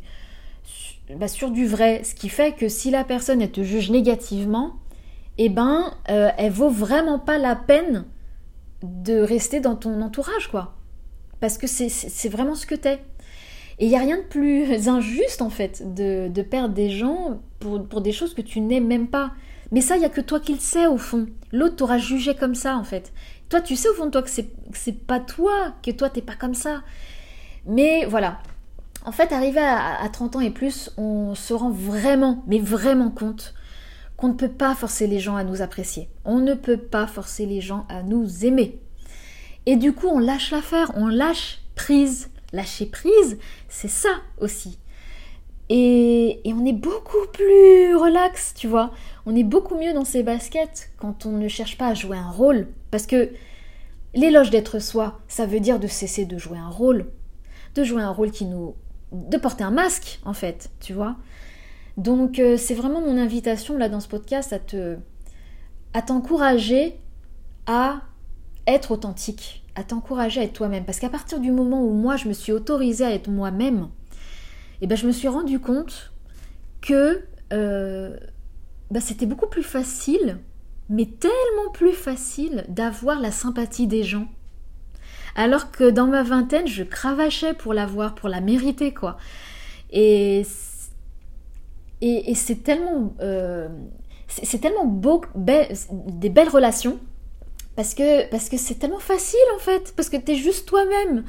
bah, 1.10 1.28
sur 1.28 1.52
du 1.52 1.66
vrai. 1.66 2.04
Ce 2.04 2.16
qui 2.16 2.30
fait 2.30 2.56
que 2.56 2.70
si 2.70 2.92
la 2.92 3.04
personne 3.04 3.46
te 3.50 3.64
juge 3.64 3.92
négativement, 3.92 4.74
eh 5.38 5.50
ben, 5.50 5.94
euh, 6.10 6.30
elle 6.38 6.52
vaut 6.52 6.70
vraiment 6.70 7.20
pas 7.20 7.38
la 7.38 7.56
peine 7.56 8.06
de 8.84 9.20
rester 9.20 9.60
dans 9.60 9.76
ton 9.76 10.02
entourage, 10.02 10.48
quoi. 10.50 10.76
Parce 11.40 11.58
que 11.58 11.68
c'est 11.68 12.30
vraiment 12.30 12.56
ce 12.56 12.66
que 12.66 12.76
t'es. 12.76 13.00
Et 13.80 13.86
il 13.86 13.90
n'y 13.90 13.96
a 13.96 14.00
rien 14.00 14.18
de 14.18 14.24
plus 14.24 14.88
injuste, 14.88 15.42
en 15.42 15.50
fait, 15.50 15.94
de, 15.94 16.28
de 16.30 16.42
perdre 16.42 16.74
des 16.74 16.90
gens 16.90 17.42
pour, 17.60 17.86
pour, 17.88 18.02
des 18.02 18.12
choses 18.12 18.34
que 18.34 18.42
tu 18.42 18.62
n'aimes 18.62 18.88
même 18.88 19.08
pas. 19.08 19.32
Mais 19.72 19.82
ça, 19.82 19.96
il 19.96 20.00
n'y 20.00 20.06
a 20.06 20.10
que 20.10 20.22
toi 20.22 20.40
qui 20.40 20.54
le 20.54 20.60
sais, 20.60 20.86
au 20.86 20.98
fond. 20.98 21.28
L'autre 21.52 21.78
t'aura 21.78 21.98
jugé 21.98 22.36
comme 22.36 22.56
ça, 22.56 22.78
en 22.78 22.84
fait. 22.84 23.12
Toi, 23.50 23.62
tu 23.62 23.76
sais 23.76 23.90
au 23.90 23.94
fond 23.94 24.06
de 24.06 24.12
toi 24.12 24.22
que 24.22 24.30
c'est 24.30 25.06
pas 25.06 25.20
toi, 25.20 25.74
que 25.82 25.92
toi, 25.92 26.10
t'es 26.10 26.22
pas 26.22 26.36
comme 26.36 26.54
ça. 26.54 26.82
Mais 27.66 28.06
voilà, 28.06 28.40
en 29.06 29.12
fait, 29.12 29.32
arrivé 29.34 29.60
à, 29.60 30.08
30 30.12 30.38
ans 30.38 30.40
et 30.40 30.50
plus, 30.50 30.92
on 30.98 31.36
se 31.36 31.54
rend 31.54 31.72
vraiment, 31.72 32.44
mais 32.48 32.60
vraiment 32.60 33.12
compte 33.12 33.54
qu'on 34.16 34.30
ne 34.30 34.34
peut 34.34 34.52
pas 34.52 34.76
forcer 34.76 35.08
les 35.08 35.20
gens 35.20 35.36
à 35.36 35.44
nous 35.44 35.62
apprécier. 35.62 36.10
On 36.24 36.40
ne 36.40 36.54
peut 36.54 36.78
pas 36.78 37.08
forcer 37.08 37.46
les 37.46 37.60
gens 37.60 37.86
à 37.90 38.04
nous 38.04 38.46
aimer. 38.46 38.80
Et 39.66 39.76
du 39.76 39.94
coup, 39.94 40.08
on 40.08 40.20
lâche 40.20 40.52
l'affaire, 40.52 40.92
on 40.96 41.08
lâche 41.08 41.60
prise. 41.76 42.30
Lâcher 42.54 42.86
prise, 42.86 43.40
c'est 43.68 43.90
ça 43.90 44.10
aussi. 44.40 44.78
Et, 45.70 46.48
et, 46.48 46.54
on 46.54 46.66
est 46.66 46.74
beaucoup 46.74 47.26
plus 47.32 47.96
relax, 47.96 48.54
tu 48.54 48.68
vois. 48.68 48.92
On 49.26 49.36
est 49.36 49.44
beaucoup 49.44 49.76
mieux 49.76 49.94
dans 49.94 50.06
ses 50.06 50.22
baskets 50.22 50.92
quand 50.98 51.26
on 51.26 51.32
ne 51.32 51.48
cherche 51.48 51.78
pas 51.78 51.88
à 51.88 51.94
jouer 51.94 52.18
un 52.18 52.30
rôle. 52.30 52.68
Parce 52.92 53.08
que 53.08 53.32
l'éloge 54.14 54.50
d'être 54.50 54.80
soi, 54.80 55.20
ça 55.28 55.46
veut 55.46 55.60
dire 55.60 55.80
de 55.80 55.88
cesser 55.88 56.26
de 56.26 56.38
jouer 56.38 56.58
un 56.58 56.70
rôle. 56.70 57.08
De 57.76 57.84
jouer 57.84 58.04
un 58.04 58.12
rôle 58.12 58.32
qui 58.32 58.46
nous 58.46 58.76
de 59.14 59.38
porter 59.38 59.64
un 59.64 59.72
masque 59.72 60.20
en 60.26 60.34
fait, 60.34 60.72
tu 60.80 60.94
vois. 60.94 61.16
Donc 61.98 62.40
euh, 62.40 62.58
c'est 62.58 62.74
vraiment 62.74 63.02
mon 63.02 63.18
invitation 63.18 63.78
là 63.78 63.88
dans 63.88 64.00
ce 64.00 64.08
podcast 64.08 64.52
à 64.52 64.60
te 64.60 64.98
à 65.94 66.02
t'encourager 66.02 67.00
à 67.68 68.02
être 68.66 68.92
authentique, 68.92 69.64
à 69.76 69.84
t'encourager 69.84 70.42
à 70.42 70.44
être 70.44 70.54
toi-même 70.54 70.86
parce 70.86 71.00
qu'à 71.00 71.10
partir 71.10 71.40
du 71.40 71.52
moment 71.52 71.84
où 71.84 71.94
moi 71.94 72.18
je 72.18 72.28
me 72.28 72.34
suis 72.34 72.52
autorisée 72.52 73.06
à 73.06 73.14
être 73.14 73.30
moi-même, 73.30 73.90
eh 74.82 74.88
ben 74.88 74.98
je 74.98 75.06
me 75.06 75.12
suis 75.12 75.28
rendu 75.28 75.60
compte 75.60 76.12
que 76.82 77.24
euh, 77.54 78.18
bah, 78.90 79.00
c'était 79.00 79.28
beaucoup 79.28 79.48
plus 79.48 79.64
facile, 79.64 80.40
mais 80.90 81.06
tellement 81.06 81.72
plus 81.72 81.94
facile 81.94 82.66
d'avoir 82.68 83.20
la 83.20 83.32
sympathie 83.32 83.88
des 83.88 84.04
gens 84.04 84.28
alors 85.36 85.72
que 85.72 85.90
dans 85.90 86.08
ma 86.08 86.24
vingtaine, 86.24 86.68
je 86.68 86.84
cravachais 86.84 87.54
pour 87.54 87.74
l'avoir, 87.74 88.16
pour 88.16 88.30
la 88.30 88.42
mériter, 88.42 88.94
quoi. 88.94 89.18
Et, 89.92 90.44
et, 92.02 92.36
c'est 92.36 92.64
tellement, 92.64 93.14
euh, 93.22 93.70
c'est 94.28 94.60
tellement 94.60 94.86
beau, 94.86 95.22
des 95.36 96.30
belles 96.30 96.50
relations, 96.50 97.00
parce 97.76 97.94
que 97.94 98.30
parce 98.30 98.50
que 98.50 98.58
c'est 98.58 98.76
tellement 98.76 99.00
facile 99.00 99.40
en 99.56 99.60
fait, 99.60 99.94
parce 99.96 100.10
que 100.10 100.18
t'es 100.18 100.36
juste 100.36 100.68
toi-même. 100.68 101.24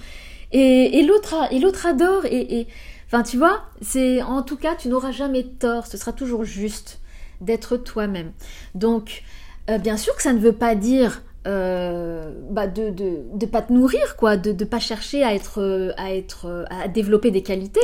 Et, 0.52 0.98
et 0.98 1.02
l'autre 1.04 1.34
et 1.50 1.58
l'autre 1.58 1.86
adore 1.86 2.26
et, 2.26 2.66
Enfin, 3.06 3.22
tu 3.22 3.36
vois, 3.36 3.62
c'est 3.80 4.22
en 4.22 4.42
tout 4.42 4.56
cas, 4.56 4.74
tu 4.74 4.88
n'auras 4.88 5.12
jamais 5.12 5.44
tort, 5.44 5.86
ce 5.86 5.96
sera 5.96 6.12
toujours 6.12 6.42
juste 6.44 7.00
d'être 7.40 7.76
toi-même. 7.76 8.32
Donc, 8.74 9.22
euh, 9.70 9.78
bien 9.78 9.96
sûr 9.96 10.16
que 10.16 10.22
ça 10.22 10.32
ne 10.32 10.40
veut 10.40 10.54
pas 10.54 10.74
dire 10.74 11.22
euh, 11.46 12.32
bah 12.50 12.66
de, 12.66 12.90
de, 12.90 13.18
de, 13.34 13.46
pas 13.46 13.62
te 13.62 13.72
nourrir, 13.72 14.16
quoi, 14.16 14.36
de 14.36 14.52
ne 14.52 14.64
pas 14.64 14.80
chercher 14.80 15.22
à 15.22 15.34
être, 15.34 15.94
à 15.96 16.14
être, 16.14 16.66
à 16.70 16.88
développer 16.88 17.30
des 17.30 17.42
qualités. 17.42 17.80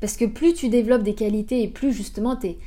Parce 0.00 0.16
que 0.16 0.24
plus 0.24 0.54
tu 0.54 0.68
développes 0.68 1.02
des 1.02 1.14
qualités 1.14 1.62
et 1.62 1.68
plus 1.68 1.92
justement 1.92 2.36
t'es, 2.36 2.58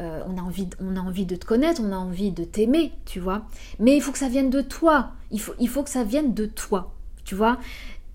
euh, 0.00 0.22
on, 0.26 0.36
a 0.38 0.42
envie, 0.42 0.68
on 0.80 0.96
a 0.96 1.00
envie 1.00 1.24
de 1.24 1.36
te 1.36 1.46
connaître, 1.46 1.80
on 1.84 1.92
a 1.92 1.96
envie 1.96 2.32
de 2.32 2.44
t'aimer, 2.44 2.92
tu 3.04 3.20
vois. 3.20 3.46
Mais 3.78 3.96
il 3.96 4.00
faut 4.00 4.12
que 4.12 4.18
ça 4.18 4.28
vienne 4.28 4.50
de 4.50 4.60
toi. 4.60 5.10
Il 5.30 5.40
faut, 5.40 5.54
il 5.60 5.68
faut 5.68 5.82
que 5.82 5.90
ça 5.90 6.04
vienne 6.04 6.34
de 6.34 6.46
toi, 6.46 6.92
tu 7.24 7.34
vois. 7.34 7.58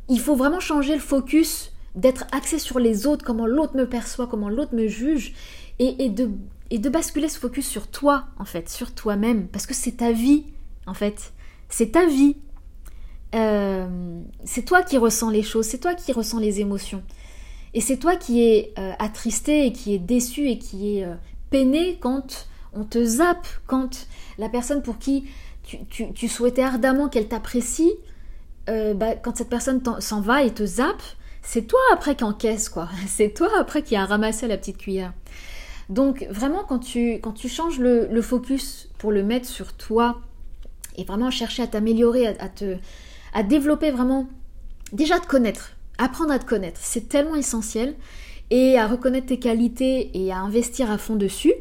Il 0.09 0.19
faut 0.19 0.35
vraiment 0.35 0.59
changer 0.59 0.93
le 0.93 0.99
focus, 0.99 1.71
d'être 1.95 2.25
axé 2.31 2.59
sur 2.59 2.79
les 2.79 3.07
autres, 3.07 3.25
comment 3.25 3.45
l'autre 3.45 3.75
me 3.75 3.87
perçoit, 3.87 4.27
comment 4.27 4.49
l'autre 4.49 4.75
me 4.75 4.87
juge, 4.87 5.33
et, 5.79 6.09
de, 6.09 6.29
et 6.71 6.77
de 6.77 6.89
basculer 6.89 7.29
ce 7.29 7.39
focus 7.39 7.65
sur 7.65 7.87
toi, 7.87 8.25
en 8.37 8.45
fait, 8.45 8.69
sur 8.69 8.93
toi-même, 8.93 9.47
parce 9.47 9.65
que 9.65 9.73
c'est 9.73 9.97
ta 9.97 10.11
vie, 10.11 10.43
en 10.85 10.93
fait. 10.93 11.31
C'est 11.69 11.91
ta 11.91 12.05
vie. 12.05 12.37
Euh, 13.35 14.21
c'est 14.43 14.63
toi 14.63 14.81
qui 14.81 14.97
ressens 14.97 15.29
les 15.29 15.43
choses, 15.43 15.67
c'est 15.67 15.77
toi 15.77 15.93
qui 15.93 16.11
ressens 16.11 16.39
les 16.39 16.59
émotions. 16.59 17.03
Et 17.73 17.81
c'est 17.81 17.97
toi 17.97 18.15
qui 18.15 18.43
es 18.43 18.73
euh, 18.79 18.91
attristé 18.97 19.67
et 19.67 19.71
qui 19.71 19.93
est 19.93 19.99
déçu 19.99 20.49
et 20.49 20.57
qui 20.57 20.97
est 20.97 21.07
peiné 21.51 21.97
quand 21.99 22.47
on 22.73 22.83
te 22.83 23.03
zappe, 23.03 23.47
quand 23.67 24.07
la 24.37 24.49
personne 24.49 24.81
pour 24.81 24.97
qui 24.97 25.25
tu, 25.89 26.27
souhaitais 26.27 26.63
ardemment 26.63 27.09
qu'elle 27.09 27.27
t'apprécie, 27.27 27.91
euh, 28.69 28.93
bah, 28.93 29.15
quand 29.15 29.37
cette 29.37 29.49
personne 29.49 29.81
s'en 29.99 30.21
va 30.21 30.43
et 30.43 30.53
te 30.53 30.65
zappe, 30.65 31.01
c'est 31.41 31.67
toi 31.67 31.79
après 31.93 32.15
qui 32.15 32.23
encaisse, 32.23 32.69
quoi. 32.69 32.89
C'est 33.07 33.33
toi 33.33 33.49
après 33.59 33.81
qui 33.81 33.95
a 33.95 34.05
ramassé 34.05 34.47
la 34.47 34.57
petite 34.57 34.77
cuillère. 34.77 35.13
Donc 35.89 36.25
vraiment, 36.29 36.63
quand 36.67 36.79
tu, 36.79 37.13
quand 37.13 37.31
tu 37.31 37.49
changes 37.49 37.79
le, 37.79 38.21
focus 38.21 38.89
pour 38.97 39.11
le 39.11 39.23
mettre 39.23 39.47
sur 39.47 39.73
toi 39.73 40.19
et 40.99 41.03
vraiment 41.05 41.31
chercher 41.31 41.63
à 41.63 41.67
t'améliorer, 41.67 42.27
à, 42.27 42.49
te, 42.49 42.77
à 43.33 43.43
développer 43.43 43.91
vraiment, 43.91 44.27
déjà 44.91 45.19
te 45.19 45.27
connaître, 45.27 45.71
apprendre 45.97 46.31
à 46.31 46.39
te 46.39 46.45
connaître, 46.45 46.79
c'est 46.83 47.07
tellement 47.07 47.35
essentiel 47.35 47.95
et 48.49 48.77
à 48.77 48.87
reconnaître 48.87 49.27
tes 49.27 49.39
qualités 49.39 50.11
et 50.13 50.31
à 50.31 50.37
investir 50.37 50.91
à 50.91 50.97
fond 50.97 51.15
dessus, 51.15 51.53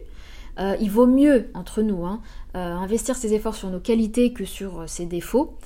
euh, 0.58 0.76
il 0.80 0.90
vaut 0.90 1.06
mieux, 1.06 1.50
entre 1.54 1.82
nous, 1.82 2.04
hein, 2.04 2.20
euh, 2.56 2.58
investir 2.58 3.14
ses 3.14 3.32
efforts 3.34 3.54
sur 3.54 3.70
nos 3.70 3.78
qualités 3.78 4.32
que 4.32 4.44
sur 4.44 4.80
euh, 4.80 4.86
ses 4.86 5.06
défauts. 5.06 5.56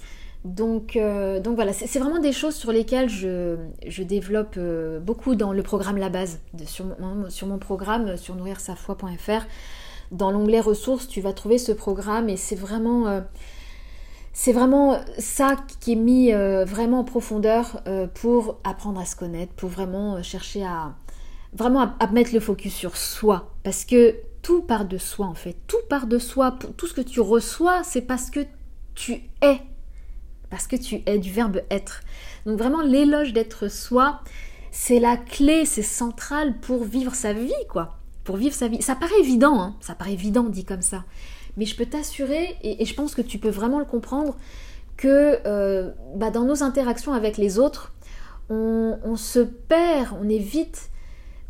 Donc, 0.44 0.98
donc 1.44 1.54
voilà, 1.54 1.72
c'est 1.72 2.00
vraiment 2.00 2.18
des 2.18 2.32
choses 2.32 2.56
sur 2.56 2.72
lesquelles 2.72 3.08
je, 3.08 3.54
je 3.86 4.02
développe 4.02 4.58
beaucoup 5.00 5.36
dans 5.36 5.52
le 5.52 5.62
programme 5.62 5.98
La 5.98 6.08
Base, 6.08 6.40
sur, 6.66 6.84
mon, 6.98 7.30
sur, 7.30 7.46
mon, 7.46 7.58
programme 7.58 8.16
sur 8.16 8.34
nourrirsafoi.fr. 8.34 9.46
Dans 10.10 10.32
l'onglet 10.32 10.58
ressources, 10.58 11.06
tu 11.06 11.20
vas 11.20 11.32
trouver 11.32 11.58
ce 11.58 11.70
programme 11.70 12.28
et 12.28 12.36
c'est 12.36 12.56
vraiment 12.56 13.22
c'est 14.32 14.52
vraiment 14.52 14.98
ça 15.18 15.56
qui 15.80 15.92
est 15.92 15.96
mis 15.96 16.32
vraiment 16.32 17.00
en 17.00 17.04
profondeur 17.04 17.82
pour 18.14 18.58
apprendre 18.64 19.00
à 19.00 19.04
se 19.04 19.14
connaître, 19.14 19.52
pour 19.52 19.68
vraiment 19.68 20.22
chercher 20.22 20.64
à, 20.64 20.94
vraiment 21.52 21.94
à, 21.98 22.06
mettre 22.08 22.32
le 22.34 22.40
focus 22.40 22.74
sur 22.74 22.96
soi. 22.96 23.50
Parce 23.62 23.84
que 23.84 24.16
tout 24.42 24.62
part 24.62 24.84
de 24.84 24.98
soi 24.98 25.26
en 25.26 25.34
fait. 25.34 25.56
Tout 25.66 25.82
part 25.88 26.06
de 26.06 26.18
soi. 26.18 26.58
Tout 26.76 26.86
ce 26.86 26.94
que 26.94 27.00
tu 27.00 27.20
reçois, 27.20 27.82
c'est 27.84 28.02
parce 28.02 28.30
que 28.30 28.40
tu 28.94 29.22
es. 29.40 29.60
Parce 30.50 30.66
que 30.66 30.76
tu 30.76 31.02
es 31.06 31.18
du 31.18 31.30
verbe 31.30 31.62
être. 31.70 32.02
Donc 32.44 32.58
vraiment 32.58 32.82
l'éloge 32.82 33.32
d'être 33.32 33.68
soi, 33.68 34.20
c'est 34.70 35.00
la 35.00 35.16
clé, 35.16 35.64
c'est 35.64 35.82
central 35.82 36.58
pour 36.60 36.84
vivre 36.84 37.14
sa 37.14 37.32
vie, 37.32 37.52
quoi. 37.68 37.98
Pour 38.24 38.36
vivre 38.36 38.54
sa 38.54 38.68
vie. 38.68 38.82
Ça 38.82 38.94
paraît 38.94 39.18
évident, 39.20 39.60
hein. 39.60 39.76
ça 39.80 39.94
paraît 39.94 40.12
évident 40.12 40.44
dit 40.44 40.64
comme 40.64 40.82
ça. 40.82 41.04
Mais 41.56 41.64
je 41.66 41.76
peux 41.76 41.86
t'assurer, 41.86 42.56
et, 42.62 42.84
je 42.84 42.94
pense 42.94 43.14
que 43.14 43.22
tu 43.22 43.38
peux 43.38 43.50
vraiment 43.50 43.78
le 43.78 43.84
comprendre, 43.84 44.36
que 44.96 45.38
euh, 45.46 45.90
bah, 46.16 46.30
dans 46.30 46.44
nos 46.44 46.62
interactions 46.62 47.12
avec 47.12 47.36
les 47.36 47.58
autres, 47.58 47.92
on, 48.50 49.16
se 49.16 49.38
perd, 49.38 50.14
on 50.20 50.28
est 50.28 50.36
vite 50.36 50.90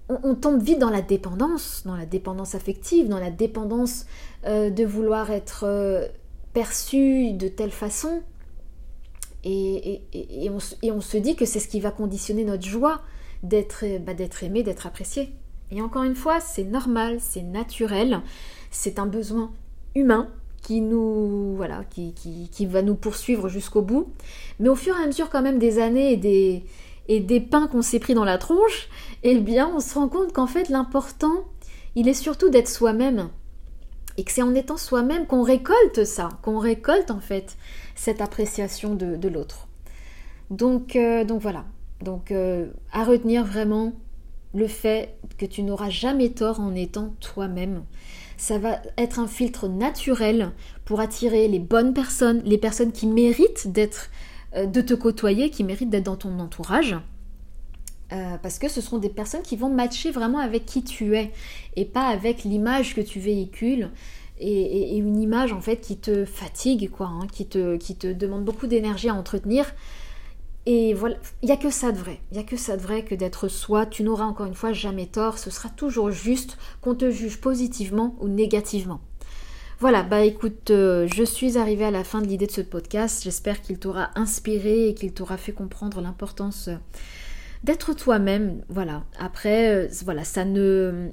on, 0.08 0.34
tombe 0.34 0.62
vite 0.62 0.78
dans 0.78 0.90
la 0.90 1.02
dépendance, 1.02 1.82
dans 1.84 1.96
la 1.96 2.06
dépendance 2.06 2.54
affective, 2.54 3.08
dans 3.08 3.18
la 3.18 3.30
dépendance 3.30 4.06
euh, 4.46 4.70
de 4.70 4.84
vouloir 4.84 5.30
être 5.30 5.64
euh, 5.64 6.06
perçu 6.52 7.32
de 7.32 7.48
telle 7.48 7.70
façon. 7.70 8.22
Et, 9.44 10.00
on, 10.50 11.00
se 11.00 11.16
dit 11.16 11.34
que 11.34 11.44
c'est 11.44 11.58
ce 11.58 11.66
qui 11.66 11.80
va 11.80 11.90
conditionner 11.90 12.44
notre 12.44 12.64
joie 12.64 13.00
d'être 13.42 13.84
bah, 13.98 14.12
aimé, 14.42 14.62
d'être 14.62 14.86
apprécié. 14.86 15.32
Et 15.72 15.82
encore 15.82 16.04
une 16.04 16.14
fois, 16.14 16.38
c'est 16.38 16.64
normal, 16.64 17.18
c'est 17.20 17.42
naturel, 17.42 18.20
c'est 18.70 18.98
un 18.98 19.06
besoin 19.06 19.50
humain 19.94 20.28
qui 20.62 20.80
nous 20.80 21.56
voilà 21.56 21.82
qui, 21.90 22.12
qui 22.14 22.66
va 22.66 22.82
nous 22.82 22.94
poursuivre 22.94 23.48
jusqu'au 23.48 23.82
bout 23.82 24.12
mais 24.60 24.68
au 24.68 24.76
fur 24.76 24.96
et 24.96 25.02
à 25.02 25.06
mesure 25.06 25.28
quand 25.28 25.42
même 25.42 25.58
des 25.58 25.80
années 25.80 26.12
et 26.12 26.16
des, 26.16 26.64
et 27.08 27.20
des 27.20 27.40
pains 27.40 27.66
qu'on 27.66 27.82
s'est 27.82 27.98
pris 27.98 28.14
dans 28.14 28.24
la 28.24 28.38
tronche, 28.38 28.88
eh 29.22 29.38
bien, 29.38 29.70
on 29.74 29.80
se 29.80 29.94
rend 29.94 30.08
compte 30.08 30.32
qu'en 30.32 30.46
fait, 30.46 30.68
l'important, 30.68 31.44
il 31.94 32.08
est 32.08 32.14
surtout 32.14 32.48
d'être 32.48 32.68
soi-même. 32.68 33.28
Et 34.16 34.24
que 34.24 34.32
c'est 34.32 34.42
en 34.42 34.54
étant 34.54 34.76
soi-même 34.76 35.26
qu'on 35.26 35.42
récolte 35.42 36.04
ça, 36.04 36.28
qu'on 36.42 36.58
récolte 36.58 37.10
en 37.10 37.20
fait 37.20 37.56
cette 37.94 38.20
appréciation 38.20 38.94
de, 38.94 39.28
l'autre. 39.28 39.68
Donc, 40.50 40.96
euh, 40.96 41.24
donc 41.24 41.40
voilà. 41.40 41.64
Donc, 42.02 42.30
euh, 42.30 42.68
à 42.92 43.04
retenir 43.04 43.44
vraiment 43.44 43.92
le 44.54 44.66
fait 44.66 45.16
que 45.38 45.46
tu 45.46 45.62
n'auras 45.62 45.88
jamais 45.88 46.28
tort 46.30 46.60
en 46.60 46.74
étant 46.74 47.14
toi-même. 47.20 47.84
Ça 48.42 48.58
va 48.58 48.82
être 48.98 49.20
un 49.20 49.28
filtre 49.28 49.68
naturel 49.68 50.50
pour 50.84 50.98
attirer 50.98 51.46
les 51.46 51.60
bonnes 51.60 51.94
personnes, 51.94 52.42
les 52.44 52.58
personnes 52.58 52.90
qui 52.90 53.06
méritent 53.06 53.70
d'être 53.70 54.10
euh, 54.56 54.66
de 54.66 54.80
te 54.80 54.94
côtoyer, 54.94 55.48
qui 55.48 55.62
méritent 55.62 55.90
d'être 55.90 56.06
dans 56.06 56.16
ton 56.16 56.40
entourage. 56.40 56.96
Euh, 58.12 58.36
parce 58.42 58.58
que 58.58 58.68
ce 58.68 58.80
seront 58.80 58.98
des 58.98 59.10
personnes 59.10 59.42
qui 59.42 59.54
vont 59.54 59.68
matcher 59.68 60.10
vraiment 60.10 60.40
avec 60.40 60.66
qui 60.66 60.82
tu 60.82 61.14
es 61.14 61.30
et 61.76 61.84
pas 61.84 62.08
avec 62.08 62.42
l'image 62.42 62.96
que 62.96 63.00
tu 63.00 63.20
véhicules 63.20 63.90
et, 64.40 64.96
une 64.96 65.20
image 65.20 65.52
en 65.52 65.60
fait 65.60 65.76
qui 65.76 65.98
te 65.98 66.24
fatigue 66.24 66.90
hein, 66.98 67.28
qui 67.30 67.46
te 67.46 68.12
demande 68.12 68.44
beaucoup 68.44 68.66
d'énergie 68.66 69.08
à 69.08 69.14
entretenir. 69.14 69.72
Et 70.64 70.94
voilà, 70.94 71.16
il 71.42 71.46
n'y 71.46 71.52
a 71.52 71.56
que 71.56 71.70
ça 71.70 71.90
de 71.90 71.98
vrai. 71.98 72.20
Il 72.30 72.34
n'y 72.34 72.40
a 72.42 72.46
que 72.46 72.56
ça 72.56 72.76
de 72.76 72.82
vrai 72.82 73.04
que 73.04 73.14
d'être 73.14 73.48
soi. 73.48 73.84
Tu 73.84 74.04
n'auras 74.04 74.24
encore 74.24 74.46
une 74.46 74.54
fois 74.54 74.72
jamais 74.72 75.06
tort. 75.06 75.38
Ce 75.38 75.50
sera 75.50 75.68
toujours 75.68 76.10
juste 76.10 76.56
qu'on 76.80 76.94
te 76.94 77.10
juge 77.10 77.40
positivement 77.40 78.14
ou 78.20 78.28
négativement. 78.28 79.00
Voilà, 79.80 80.04
bah 80.04 80.20
écoute, 80.24 80.70
euh, 80.70 81.08
je 81.12 81.24
suis 81.24 81.58
arrivée 81.58 81.84
à 81.84 81.90
la 81.90 82.04
fin 82.04 82.20
de 82.20 82.28
l'idée 82.28 82.46
de 82.46 82.52
ce 82.52 82.60
podcast. 82.60 83.24
J'espère 83.24 83.60
qu'il 83.60 83.80
t'aura 83.80 84.10
inspiré 84.14 84.88
et 84.88 84.94
qu'il 84.94 85.12
t'aura 85.12 85.36
fait 85.36 85.50
comprendre 85.50 86.00
l'importance 86.00 86.68
euh, 86.68 86.76
d'être 87.64 87.94
toi-même. 87.94 88.62
Voilà. 88.68 89.04
Après, 89.18 89.68
euh, 89.68 89.88
voilà, 90.04 90.24
ça 90.24 90.44
ne, 90.44 91.12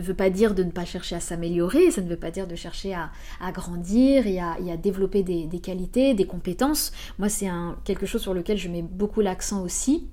veut 0.00 0.14
pas 0.14 0.30
dire 0.30 0.54
de 0.54 0.62
ne 0.62 0.70
pas 0.70 0.84
chercher 0.84 1.16
à 1.16 1.20
s'améliorer, 1.20 1.90
ça 1.90 2.00
ne 2.00 2.08
veut 2.08 2.16
pas 2.16 2.30
dire 2.30 2.46
de 2.46 2.54
chercher 2.54 2.94
à, 2.94 3.10
grandir 3.52 4.26
et 4.26 4.40
à, 4.40 4.76
développer 4.76 5.22
des, 5.22 5.46
des, 5.46 5.60
qualités, 5.60 6.14
des 6.14 6.26
compétences. 6.26 6.92
Moi, 7.18 7.28
c'est 7.28 7.48
quelque 7.84 8.06
chose 8.06 8.22
sur 8.22 8.34
lequel 8.34 8.58
je 8.58 8.68
mets 8.68 8.82
beaucoup 8.82 9.20
l'accent 9.20 9.62
aussi. 9.62 10.08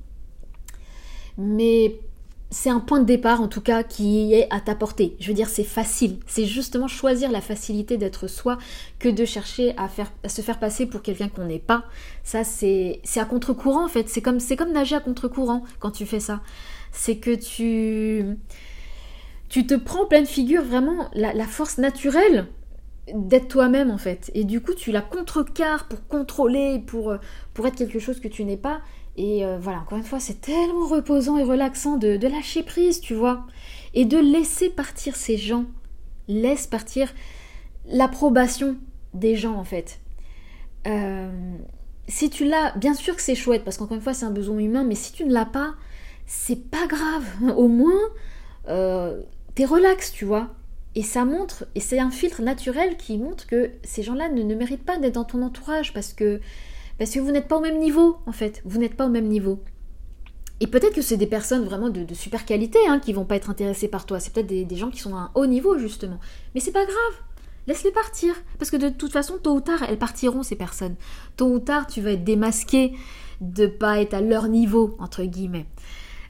Mais 1.38 2.00
c'est 2.52 2.70
un 2.70 2.80
point 2.80 3.00
de 3.00 3.06
départ 3.06 3.42
en 3.42 3.48
tout 3.48 3.62
cas 3.62 3.84
qui 3.84 4.34
est 4.34 4.48
à 4.52 4.60
ta 4.60 4.76
portée. 4.76 5.16
Je 5.20 5.28
veux 5.28 5.34
dire, 5.34 5.50
c'est 5.50 5.64
facile. 5.64 6.20
C'est 6.28 6.46
justement 6.46 6.88
choisir 6.88 7.32
la 7.32 7.42
facilité 7.42 7.98
d'être 7.98 8.28
soi 8.28 8.58
que 9.00 9.10
de 9.10 9.26
chercher 9.26 9.74
à, 9.78 9.90
se 10.28 10.42
faire 10.42 10.60
passer 10.60 10.86
pour 10.86 11.02
quelqu'un 11.02 11.28
qu'on 11.28 11.46
n'est 11.46 11.60
pas. 11.60 11.86
Ça, 12.24 12.44
c'est 12.44 13.02
à 13.16 13.26
contre-courant 13.26 13.86
en 13.86 13.90
fait. 13.90 14.10
C'est 14.10 14.22
comme, 14.22 14.40
comme 14.58 14.72
nager 14.72 14.96
à 14.96 15.00
contre-courant 15.00 15.64
quand 15.80 15.92
tu 15.92 16.06
fais 16.06 16.20
ça. 16.20 16.42
C'est 16.92 17.18
que 17.18 17.36
tu, 17.36 18.38
tu 19.50 19.66
te 19.66 19.74
prends 19.74 20.06
pleine 20.06 20.26
figure 20.26 20.64
vraiment 20.64 21.10
la, 21.14 21.34
la 21.34 21.46
force 21.46 21.78
naturelle 21.78 22.48
d'être 23.14 23.48
toi-même 23.48 23.92
en 23.92 23.98
fait. 23.98 24.32
Et 24.34 24.44
du 24.44 24.62
coup, 24.62 24.74
tu 24.74 24.92
la 24.92 25.02
contrecarres 25.02 25.88
pour 25.88 26.08
contrôler, 26.08 26.80
pour, 26.80 27.16
pour 27.54 27.68
être 27.68 27.76
quelque 27.76 28.00
chose 28.00 28.20
que 28.20 28.28
tu 28.28 28.46
n'es 28.46 28.58
pas. 28.58 28.82
Et 29.18 29.46
euh, 29.46 29.58
voilà, 29.60 29.80
encore 29.80 29.98
une 29.98 30.04
fois, 30.04 30.20
c'est 30.20 30.42
tellement 30.42 30.88
reposant 30.88 31.38
et 31.38 31.44
relaxant 31.44 31.98
de, 31.98 32.28
lâcher 32.28 32.64
prise, 32.64 33.00
tu 33.00 33.14
vois. 33.14 33.46
Et 33.94 34.06
de 34.06 34.18
laisser 34.18 34.70
partir 34.70 35.16
ces 35.16 35.38
gens. 35.38 35.66
Laisse 36.28 36.68
partir 36.68 37.14
l'approbation 37.86 38.76
des 39.14 39.36
gens, 39.36 39.56
en 39.56 39.64
fait. 39.64 40.00
Euh, 40.88 41.32
si 42.08 42.30
tu 42.30 42.46
l'as, 42.46 42.76
bien 42.76 42.94
sûr 42.94 43.16
que 43.16 43.22
c'est 43.22 43.36
chouette, 43.36 43.64
parce 43.64 43.78
qu'encore 43.78 43.96
une 43.96 44.04
fois, 44.04 44.14
c'est 44.14 44.26
un 44.26 44.32
besoin 44.32 44.60
humain, 44.60 44.84
mais 44.84 44.96
si 44.96 45.14
tu 45.14 45.24
ne 45.24 45.32
l'as 45.32 45.46
pas, 45.46 45.76
c'est 46.26 46.70
pas 46.70 46.88
grave. 46.88 47.26
Au 47.56 47.70
moins, 47.70 48.02
euh, 48.68 49.22
t'es 49.56 49.66
relax, 49.66 50.12
tu 50.12 50.26
vois. 50.26 50.50
Et 50.94 51.04
ça 51.04 51.26
montre, 51.26 51.66
et 51.76 51.80
c'est 51.80 52.00
un 52.00 52.12
filtre 52.12 52.42
naturel 52.42 52.96
qui 52.98 53.18
montre 53.18 53.48
que 53.48 53.72
ces 53.84 54.02
gens-là 54.02 54.30
ne, 54.30 54.44
ne 54.44 54.56
méritent 54.56 54.86
pas 54.86 54.98
d'être 54.98 55.16
dans 55.16 55.26
ton 55.26 55.42
entourage, 55.42 55.94
parce 55.94 56.14
que 56.14 56.42
parce 56.98 57.12
que 57.12 57.20
vous 57.20 57.32
n'êtes 57.32 57.48
pas 57.48 57.58
au 57.58 57.62
même 57.62 57.80
niveau, 57.80 58.18
en 58.26 58.32
fait. 58.32 58.62
Vous 58.66 58.80
n'êtes 58.80 58.96
pas 58.96 59.06
au 59.06 59.10
même 59.10 59.28
niveau. 59.28 59.64
Et 60.62 60.68
peut-être 60.68 60.94
que 60.94 61.02
c'est 61.02 61.18
des 61.18 61.28
personnes 61.28 61.66
vraiment 61.66 61.90
de, 61.90 62.14
super 62.14 62.46
qualité 62.46 62.80
hein, 62.88 63.00
qui 63.00 63.12
vont 63.12 63.26
pas 63.26 63.36
être 63.36 63.50
intéressées 63.50 63.90
par 63.90 64.06
toi. 64.06 64.20
C'est 64.20 64.32
peut-être 64.32 64.48
des, 64.48 64.76
gens 64.76 64.90
qui 64.90 65.00
sont 65.00 65.16
à 65.16 65.20
un 65.20 65.32
haut 65.36 65.46
niveau 65.46 65.78
justement. 65.78 66.20
Mais 66.54 66.62
c'est 66.62 66.72
pas 66.72 66.86
grave. 66.86 67.24
Laisse-les 67.68 67.92
partir. 67.92 68.36
Parce 68.58 68.72
que 68.72 68.78
de 68.78 68.90
toute 68.90 69.12
façon, 69.12 69.38
tôt 69.38 69.56
ou 69.56 69.62
tard, 69.62 69.84
elles 69.88 69.98
partiront 69.98 70.44
ces 70.44 70.56
personnes. 70.56 70.96
Tôt 71.36 71.48
ou 71.48 71.60
tard, 71.60 71.88
tu 71.88 72.00
vas 72.00 72.12
être 72.12 72.24
démasqué 72.24 72.94
de 73.42 73.68
pas 73.68 74.00
être 74.00 74.14
à 74.14 74.22
leur 74.22 74.48
niveau, 74.48 74.96
entre 75.00 75.24
guillemets. 75.24 75.66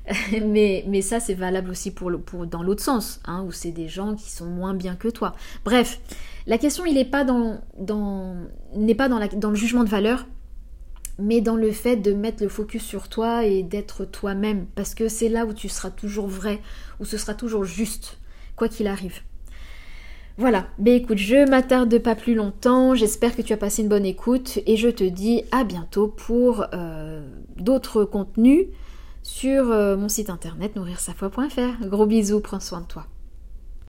mais, 0.32 0.86
mais 0.88 1.01
ça, 1.01 1.19
c'est 1.19 1.34
valable 1.34 1.69
aussi 1.69 1.91
pour, 1.91 2.12
pour 2.25 2.47
dans 2.47 2.63
l'autre 2.63 2.84
sens, 2.84 3.19
hein, 3.25 3.43
où 3.47 3.51
c'est 3.51 3.71
des 3.71 3.88
gens 3.88 4.15
qui 4.15 4.32
sont 4.32 4.45
moins 4.45 4.73
bien 4.73 4.95
que 4.95 5.08
toi. 5.08 5.34
Bref, 5.65 5.99
la 6.47 6.58
question, 6.58 6.86
il 6.86 6.95
n'est 6.95 7.06
pas, 7.06 7.23
dans, 7.23 7.60
dans, 7.78 8.36
pas 8.97 9.10
dans 9.10 9.49
le 9.49 9.56
jugement 9.56 9.84
de 9.84 9.89
valeur, 9.89 10.25
mais 11.17 11.41
dans 11.41 11.56
le 11.56 11.71
fait 11.71 11.95
de 11.95 12.13
mettre 12.13 12.43
le 12.43 12.49
focus 12.49 12.84
sur 12.84 13.08
toi 13.08 13.45
et 13.45 13.63
d'être 13.63 14.06
toi-même, 14.06 14.65
parce 14.75 14.95
que 14.95 15.08
c'est 15.08 15.30
là 15.30 15.45
où 15.45 15.54
tu 15.54 15.69
seras 15.69 15.89
toujours 15.89 16.28
vrai, 16.28 16.62
où 16.99 17.06
ce 17.06 17.17
sera 17.17 17.34
toujours 17.34 17.63
juste, 17.63 18.17
quoi 18.56 18.67
qu'il 18.67 18.88
arrive. 18.88 19.21
Voilà, 20.38 20.67
ben 20.80 20.93
écoute, 20.93 21.17
je 21.17 21.49
m'attarde 21.49 21.97
pas 21.99 22.15
plus 22.15 22.36
longtemps, 22.36 22.93
j'espère 22.93 23.36
que 23.36 23.41
tu 23.41 23.54
as 23.54 23.58
passé 23.58 23.84
une 23.84 23.88
bonne 23.88 24.06
écoute 24.06 24.60
et 24.65 24.75
je 24.75 24.89
te 24.89 25.06
dis 25.06 25.43
à 25.51 25.63
bientôt 25.63 26.10
pour 26.10 26.65
euh, 26.73 27.25
d'autres 27.56 28.04
contenus 28.04 28.65
sur 29.23 29.71
euh, 29.71 29.95
mon 29.95 30.10
site 30.10 30.30
internet 30.30 30.75
nourrirsafoi.fr. 30.75 31.88
Gros 31.88 32.06
bisous, 32.06 32.41
prends 32.41 32.60
soin 32.60 32.82
de 32.82 32.88
toi. 32.88 33.08